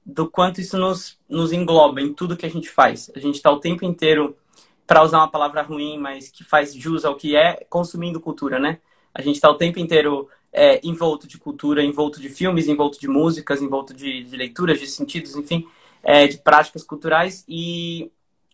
[0.05, 3.11] do quanto isso nos, nos engloba em tudo que a gente faz.
[3.15, 4.35] A gente está o tempo inteiro,
[4.87, 8.79] para usar uma palavra ruim, mas que faz jus ao que é, consumindo cultura, né?
[9.13, 13.07] A gente está o tempo inteiro é, envolto de cultura, envolto de filmes, envolto de
[13.07, 15.67] músicas, envolto de, de leituras, de sentidos, enfim
[16.07, 18.09] é, de práticas culturais e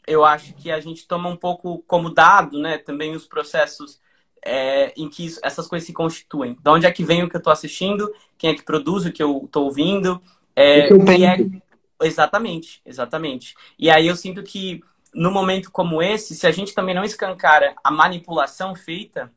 [0.07, 4.01] eu acho que a gente toma um pouco como dado, né, também os processos
[4.43, 6.57] é, em que isso, essas coisas se constituem.
[6.61, 9.11] De onde é que vem o que eu estou assistindo, quem é que produz o
[9.11, 10.19] que eu estou ouvindo.
[10.55, 11.61] É, é...
[12.01, 13.55] Exatamente, exatamente.
[13.79, 14.83] E aí eu sinto que
[15.13, 19.31] no momento como esse, se a gente também não escancara a manipulação feita,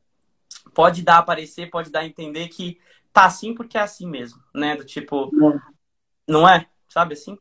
[0.74, 2.78] pode dar a aparecer, pode dar a entender que
[3.12, 4.76] tá assim porque é assim mesmo, né?
[4.76, 5.30] Do tipo,
[6.26, 6.66] não é?
[6.88, 7.38] Sabe assim?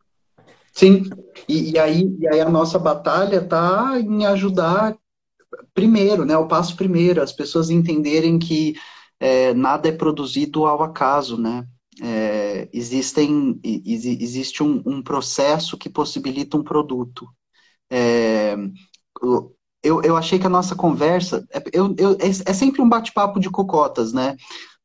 [0.72, 1.04] Sim,
[1.48, 4.98] e, e, aí, e aí a nossa batalha está em ajudar
[5.74, 6.36] primeiro, né?
[6.38, 8.76] O passo primeiro, as pessoas entenderem que
[9.20, 11.66] é, nada é produzido ao acaso, né?
[12.02, 17.26] É, existem, existe um, um, processo que possibilita um produto.
[17.90, 18.56] É,
[19.84, 23.40] eu, eu achei que a nossa conversa é, eu, eu, é, é sempre um bate-papo
[23.40, 24.36] de cocotas, né?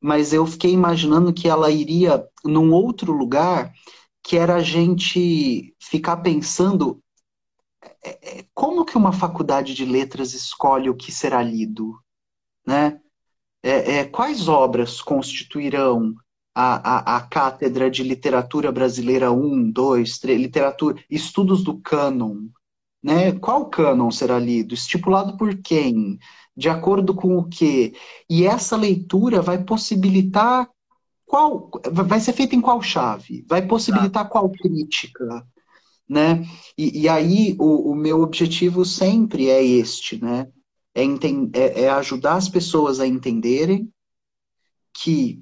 [0.00, 3.72] Mas eu fiquei imaginando que ela iria num outro lugar
[4.22, 7.02] que era a gente ficar pensando
[8.04, 11.98] é, como que uma faculdade de letras escolhe o que será lido,
[12.66, 13.00] né?
[13.62, 16.14] É, é, quais obras constituirão
[16.54, 22.48] a, a, a, cátedra de literatura brasileira 1, 2, 3, literatura, estudos do cânon,
[23.02, 23.32] né?
[23.32, 24.74] Qual cânon será lido?
[24.74, 26.18] Estipulado por quem?
[26.56, 27.94] De acordo com o quê?
[28.28, 30.68] E essa leitura vai possibilitar
[31.24, 33.44] qual vai ser feita em qual chave?
[33.48, 35.46] Vai possibilitar qual crítica?
[36.08, 36.44] Né?
[36.76, 40.48] E, e aí o, o, meu objetivo sempre é este, né?
[40.92, 43.88] É, é, é ajudar as pessoas a entenderem
[44.92, 45.40] que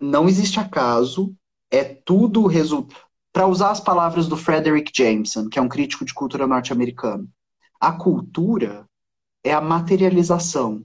[0.00, 1.34] não existe acaso,
[1.68, 3.07] é tudo resultado.
[3.38, 7.30] Para usar as palavras do Frederick Jameson, que é um crítico de cultura norte-americano,
[7.78, 8.84] a cultura
[9.44, 10.84] é a materialização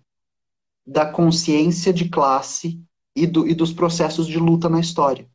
[0.86, 2.80] da consciência de classe
[3.16, 5.28] e, do, e dos processos de luta na história.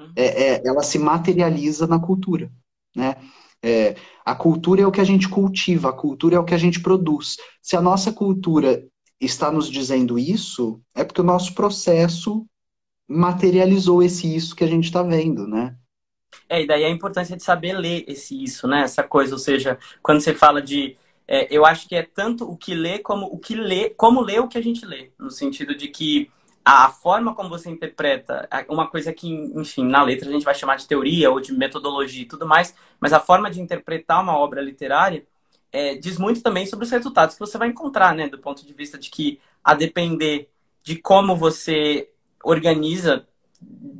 [0.00, 0.12] Uhum.
[0.16, 2.50] É, é, ela se materializa na cultura.
[2.92, 3.14] Né?
[3.62, 6.58] É, a cultura é o que a gente cultiva, a cultura é o que a
[6.58, 7.36] gente produz.
[7.62, 8.84] Se a nossa cultura
[9.20, 12.44] está nos dizendo isso, é porque o nosso processo
[13.08, 15.76] materializou esse isso que a gente está vendo, né?
[16.48, 18.82] É, e daí a importância de saber ler esse isso, né?
[18.82, 20.96] Essa coisa, ou seja, quando você fala de.
[21.26, 24.38] É, eu acho que é tanto o que lê como o que lê, como lê
[24.38, 25.10] o que a gente lê.
[25.18, 26.30] No sentido de que
[26.64, 30.76] a forma como você interpreta, uma coisa que, enfim, na letra a gente vai chamar
[30.76, 34.60] de teoria ou de metodologia e tudo mais, mas a forma de interpretar uma obra
[34.60, 35.26] literária
[35.72, 38.28] é, diz muito também sobre os resultados que você vai encontrar, né?
[38.28, 40.48] Do ponto de vista de que, a depender
[40.82, 42.10] de como você
[42.44, 43.26] organiza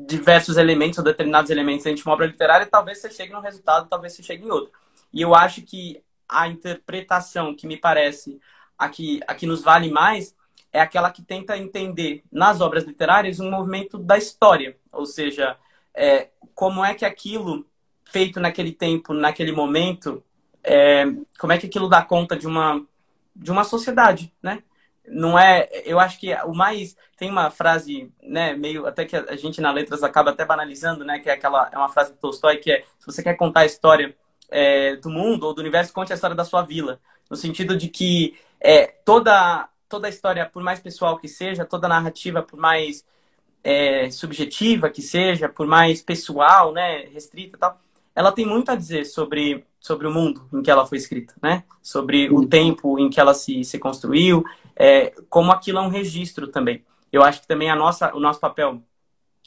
[0.07, 3.89] diversos elementos ou determinados elementos dentro de uma obra literária, talvez você chegue num resultado,
[3.89, 4.73] talvez você chegue em outro.
[5.13, 8.41] E eu acho que a interpretação que me parece
[8.79, 10.35] aqui, aqui nos vale mais
[10.73, 15.57] é aquela que tenta entender nas obras literárias um movimento da história, ou seja,
[15.95, 17.67] é, como é que aquilo
[18.05, 20.23] feito naquele tempo, naquele momento,
[20.65, 21.05] é,
[21.39, 22.85] como é que aquilo dá conta de uma
[23.35, 24.63] de uma sociedade, né?
[25.07, 29.37] Não é, eu acho que o mais tem uma frase, né, meio até que a
[29.37, 32.59] gente na letras acaba até banalizando, né, que é aquela é uma frase de Tolstói
[32.59, 34.15] que é se você quer contar a história
[34.49, 37.89] é, do mundo ou do universo, conte a história da sua vila, no sentido de
[37.89, 43.05] que é, toda toda a história, por mais pessoal que seja, toda narrativa, por mais
[43.63, 47.79] é, subjetiva que seja, por mais pessoal, né, restrita e tal,
[48.15, 51.65] ela tem muito a dizer sobre, sobre o mundo em que ela foi escrita, né?
[51.83, 54.45] Sobre o tempo em que ela se, se construiu,
[54.77, 56.85] é, como aquilo é um registro também.
[57.13, 58.81] Eu acho que também a nossa, o nosso papel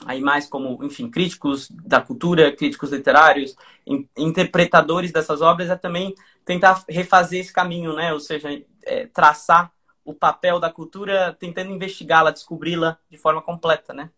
[0.06, 3.56] aí mais como, enfim, críticos da cultura, críticos literários,
[3.88, 6.14] in, interpretadores dessas obras, é também
[6.44, 8.12] tentar refazer esse caminho, né?
[8.12, 8.50] Ou seja,
[8.84, 9.72] é, traçar
[10.04, 14.10] o papel da cultura, tentando investigá-la, descobri-la de forma completa, né?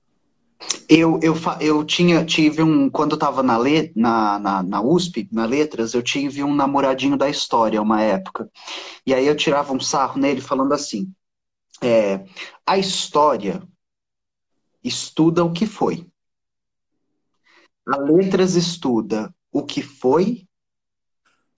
[0.89, 2.89] Eu, eu, eu tinha, tive um.
[2.89, 3.57] Quando eu estava na,
[3.95, 8.49] na, na, na USP, na Letras, eu tive um namoradinho da história uma época.
[9.05, 11.11] E aí eu tirava um sarro nele falando assim:
[11.81, 12.25] é,
[12.65, 13.61] a história
[14.83, 16.07] estuda o que foi.
[17.87, 20.47] A Letras estuda o que foi,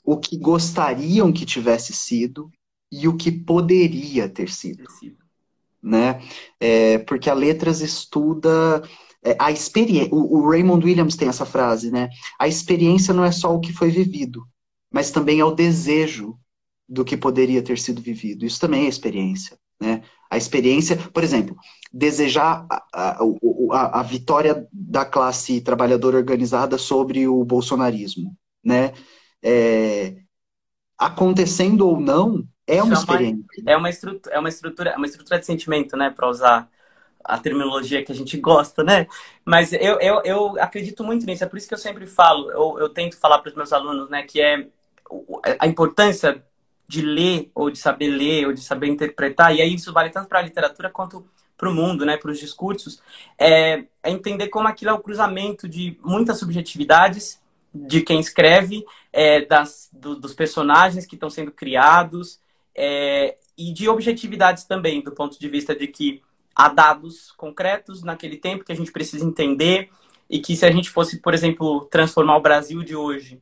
[0.03, 2.51] o que gostariam que tivesse sido
[2.91, 4.83] e o que poderia ter sido.
[5.81, 6.21] Né?
[6.59, 8.81] É, porque a Letras estuda
[9.23, 10.13] é, a experiência.
[10.13, 12.09] O, o Raymond Williams tem essa frase, né?
[12.37, 14.45] A experiência não é só o que foi vivido,
[14.91, 16.37] mas também é o desejo
[16.87, 18.45] do que poderia ter sido vivido.
[18.45, 19.57] Isso também é experiência.
[19.79, 20.01] Né?
[20.29, 21.55] A experiência, por exemplo,
[21.93, 23.17] desejar a,
[23.71, 28.93] a, a, vitória da classe trabalhadora organizada sobre o bolsonarismo, né?
[29.41, 30.17] É,
[30.97, 32.43] acontecendo ou não,
[32.77, 33.45] é uma experiência.
[33.65, 36.09] É uma, estrutura, é uma estrutura, é uma estrutura de sentimento, né?
[36.09, 36.69] Para usar
[37.23, 39.07] a terminologia que a gente gosta, né?
[39.45, 42.79] Mas eu, eu, eu acredito muito nisso, é por isso que eu sempre falo, eu,
[42.79, 44.67] eu tento falar para os meus alunos, né, que é
[45.59, 46.43] a importância
[46.87, 50.27] de ler, ou de saber ler, ou de saber interpretar, e aí isso vale tanto
[50.27, 51.25] para a literatura quanto
[51.57, 53.01] para o mundo, né, para os discursos,
[53.37, 57.39] é, é, entender como aquilo é o cruzamento de muitas subjetividades
[57.73, 62.39] de quem escreve, é, das, do, dos personagens que estão sendo criados,
[62.75, 66.21] é, e de objetividades também, do ponto de vista de que
[66.55, 69.89] há dados concretos naquele tempo que a gente precisa entender,
[70.29, 73.41] e que se a gente fosse, por exemplo, transformar o Brasil de hoje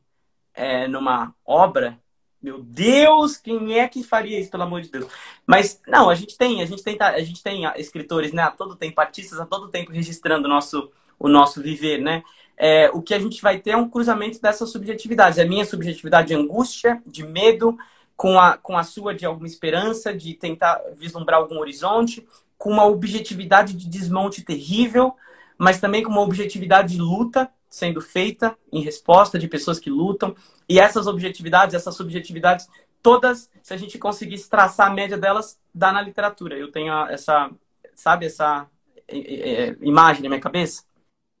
[0.54, 1.98] é, numa obra,
[2.40, 5.06] meu Deus, quem é que faria isso, pelo amor de Deus?
[5.46, 8.76] Mas não, a gente tem, a gente tem, a gente tem escritores, né, a todo
[8.76, 12.22] tempo, artistas a todo tempo registrando o nosso, o nosso viver, né?
[12.56, 15.38] É, o que a gente vai ter é um cruzamento dessas subjetividades.
[15.38, 17.76] A minha subjetividade de angústia, de medo,
[18.18, 22.26] com a, com a sua de alguma esperança, de tentar vislumbrar algum horizonte,
[22.58, 25.14] com uma objetividade de desmonte terrível,
[25.56, 30.34] mas também com uma objetividade de luta, sendo feita em resposta de pessoas que lutam.
[30.68, 32.68] E essas objetividades, essas subjetividades,
[33.00, 36.56] todas, se a gente conseguisse traçar a média delas, dá na literatura.
[36.56, 37.48] Eu tenho essa,
[37.94, 38.66] sabe, essa
[39.06, 40.82] é, é, imagem na minha cabeça.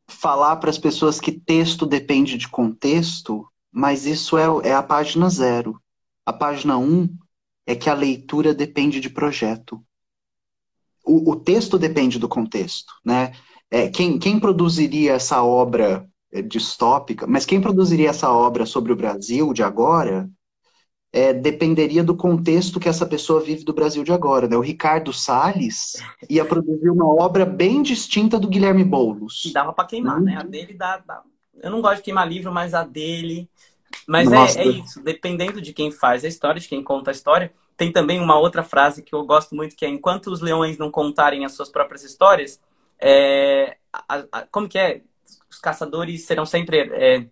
[0.08, 5.28] Falar para as pessoas que texto depende de contexto, mas isso é, é a página
[5.28, 5.76] zero.
[6.28, 7.08] A página um
[7.66, 9.82] é que a leitura depende de projeto.
[11.02, 13.32] O, o texto depende do contexto, né?
[13.70, 18.96] É, quem, quem produziria essa obra é, distópica, mas quem produziria essa obra sobre o
[18.96, 20.28] Brasil de agora
[21.14, 24.46] é, dependeria do contexto que essa pessoa vive do Brasil de agora.
[24.46, 24.54] Né?
[24.54, 25.94] O Ricardo Salles
[26.28, 29.46] ia produzir uma obra bem distinta do Guilherme Boulos.
[29.46, 30.36] E dava para queimar, né?
[30.36, 30.50] A uhum.
[30.50, 31.22] dele dá, dá,
[31.62, 33.48] Eu não gosto de queimar livro, mas a dele.
[34.06, 37.52] Mas é, é, isso, dependendo de quem faz a história, de quem conta a história.
[37.76, 40.90] Tem também uma outra frase que eu gosto muito, que é enquanto os leões não
[40.90, 42.60] contarem as suas próprias histórias,
[42.98, 45.02] é, a, a, como que é?
[45.50, 47.26] os caçadores serão sempre é,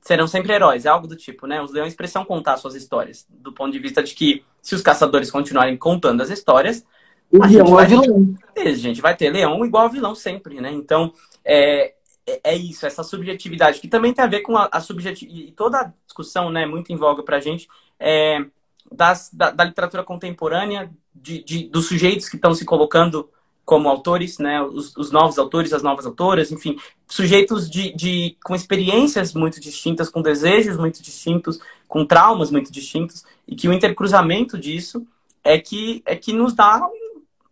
[0.00, 1.60] serão sempre heróis, é algo do tipo, né?
[1.60, 5.30] Os leões precisam contar suas histórias, do ponto de vista de que se os caçadores
[5.30, 6.84] continuarem contando as histórias,
[7.30, 8.34] o a gente, vai, é vilão.
[8.56, 10.70] a gente vai ter leão igual vilão sempre, né?
[10.70, 11.12] Então,
[11.44, 11.94] é,
[12.26, 15.52] é, é isso, essa subjetividade, que também tem a ver com a, a subjetividade, e
[15.52, 17.68] toda a discussão, né, muito em voga pra gente,
[17.98, 18.44] é,
[18.90, 23.30] das, da, da literatura contemporânea, de, de, dos sujeitos que estão se colocando
[23.64, 28.54] como autores, né, os, os, novos autores, as novas autoras, enfim, sujeitos de, de, com
[28.54, 31.58] experiências muito distintas, com desejos muito distintos,
[31.88, 35.04] com traumas muito distintos, e que o intercruzamento disso
[35.42, 36.80] é que, é que nos dá,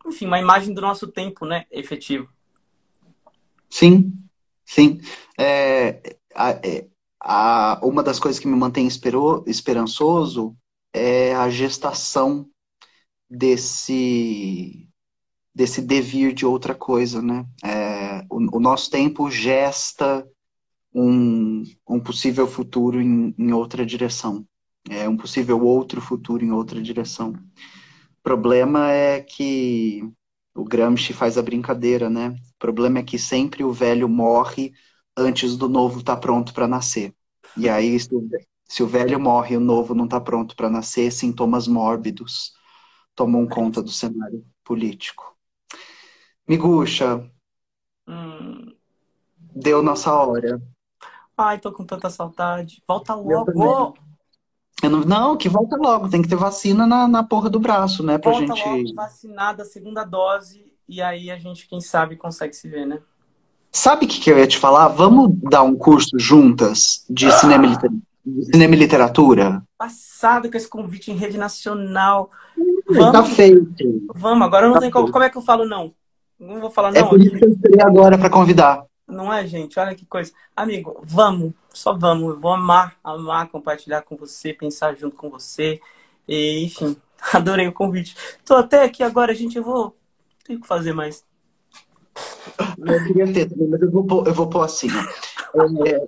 [0.07, 2.29] enfim, uma imagem do nosso tempo, né, efetivo.
[3.69, 4.13] Sim,
[4.65, 5.01] sim.
[5.39, 6.87] É, a, é,
[7.21, 10.57] a, uma das coisas que me mantém esperou, esperançoso
[10.93, 12.49] é a gestação
[13.29, 14.89] desse
[15.55, 17.47] desse devir de outra coisa, né?
[17.63, 20.29] É, o, o, nosso tempo gesta
[20.93, 24.45] um, um possível futuro em, em, outra direção,
[24.91, 27.31] é um possível outro futuro em outra direção.
[27.31, 30.03] O problema é que
[30.55, 32.29] o Gramsci faz a brincadeira, né?
[32.29, 34.73] O problema é que sempre o velho morre
[35.17, 37.15] antes do novo estar tá pronto para nascer.
[37.57, 38.29] E aí, se o,
[38.65, 42.53] se o velho morre e o novo não está pronto para nascer, sintomas mórbidos
[43.15, 45.37] tomam conta do cenário político.
[46.49, 47.29] Miguxa,
[48.07, 48.75] hum.
[49.39, 50.61] deu nossa hora.
[51.37, 52.83] Ai, tô com tanta saudade.
[52.87, 53.95] Volta logo.
[54.87, 56.09] Eu não, não, que volta logo.
[56.09, 58.19] Tem que ter vacina na, na porra do braço, né?
[58.19, 58.69] Pra volta gente.
[58.89, 60.65] Logo, vacinada, segunda dose.
[60.89, 62.99] E aí a gente, quem sabe, consegue se ver, né?
[63.73, 64.89] Sabe o que, que eu ia te falar?
[64.89, 67.91] Vamos dar um curso juntas de cinema, e liter-
[68.25, 69.63] de cinema e literatura?
[69.77, 72.31] Passado com esse convite em rede nacional.
[72.87, 74.07] Tá Vamos, feito.
[74.15, 74.47] vamos.
[74.47, 75.07] Agora não Tá tem como.
[75.07, 75.13] feito.
[75.13, 75.93] Como é que eu falo não?
[76.39, 78.85] Não vou falar É não por isso que eu esperei agora pra convidar.
[79.09, 79.79] Não é, gente?
[79.79, 80.33] Olha que coisa.
[80.55, 81.53] Amigo, vamos.
[81.75, 82.35] Só vamos.
[82.35, 85.81] Eu vou amar, amar compartilhar com você, pensar junto com você.
[86.27, 86.97] E, enfim,
[87.33, 88.17] adorei o convite.
[88.45, 89.57] Tô até aqui agora, gente.
[89.57, 89.97] Eu vou.
[90.45, 91.25] Tenho que fazer mais.
[92.79, 94.89] Eu queria ter mas eu vou pôr, eu vou pôr assim.
[95.87, 96.07] É,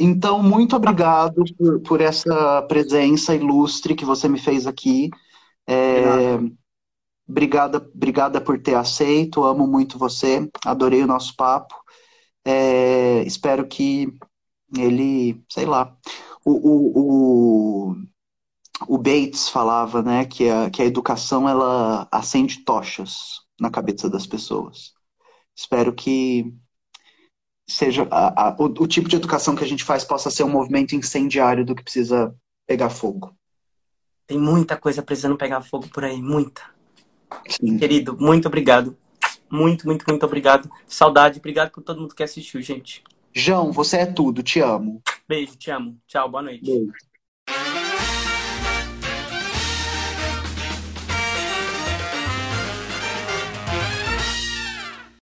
[0.00, 5.10] então, muito obrigado por, por essa presença ilustre que você me fez aqui.
[5.66, 6.38] É,
[7.28, 11.74] obrigada, obrigada por ter aceito, amo muito você, adorei o nosso papo.
[12.44, 14.12] É, espero que
[14.76, 15.96] ele, sei lá,
[16.44, 17.96] o, o, o,
[18.88, 24.26] o Bates falava, né, que a, que a educação ela acende tochas na cabeça das
[24.26, 24.92] pessoas.
[25.56, 26.54] Espero que
[27.68, 30.50] seja a- a- o, o tipo de educação que a gente faz possa ser um
[30.50, 32.34] movimento incendiário do que precisa
[32.66, 33.34] pegar fogo.
[34.26, 36.20] Tem muita coisa precisando pegar fogo por aí.
[36.22, 36.62] Muita.
[37.48, 37.78] Sim.
[37.78, 38.96] Querido, muito obrigado.
[39.50, 40.70] Muito, muito, muito obrigado.
[40.86, 41.38] Saudade.
[41.38, 43.02] Obrigado por todo mundo que assistiu, gente.
[43.34, 44.42] João, você é tudo.
[44.42, 45.02] Te amo.
[45.28, 45.96] Beijo, te amo.
[46.06, 46.64] Tchau, boa noite.
[46.64, 47.79] Beijo.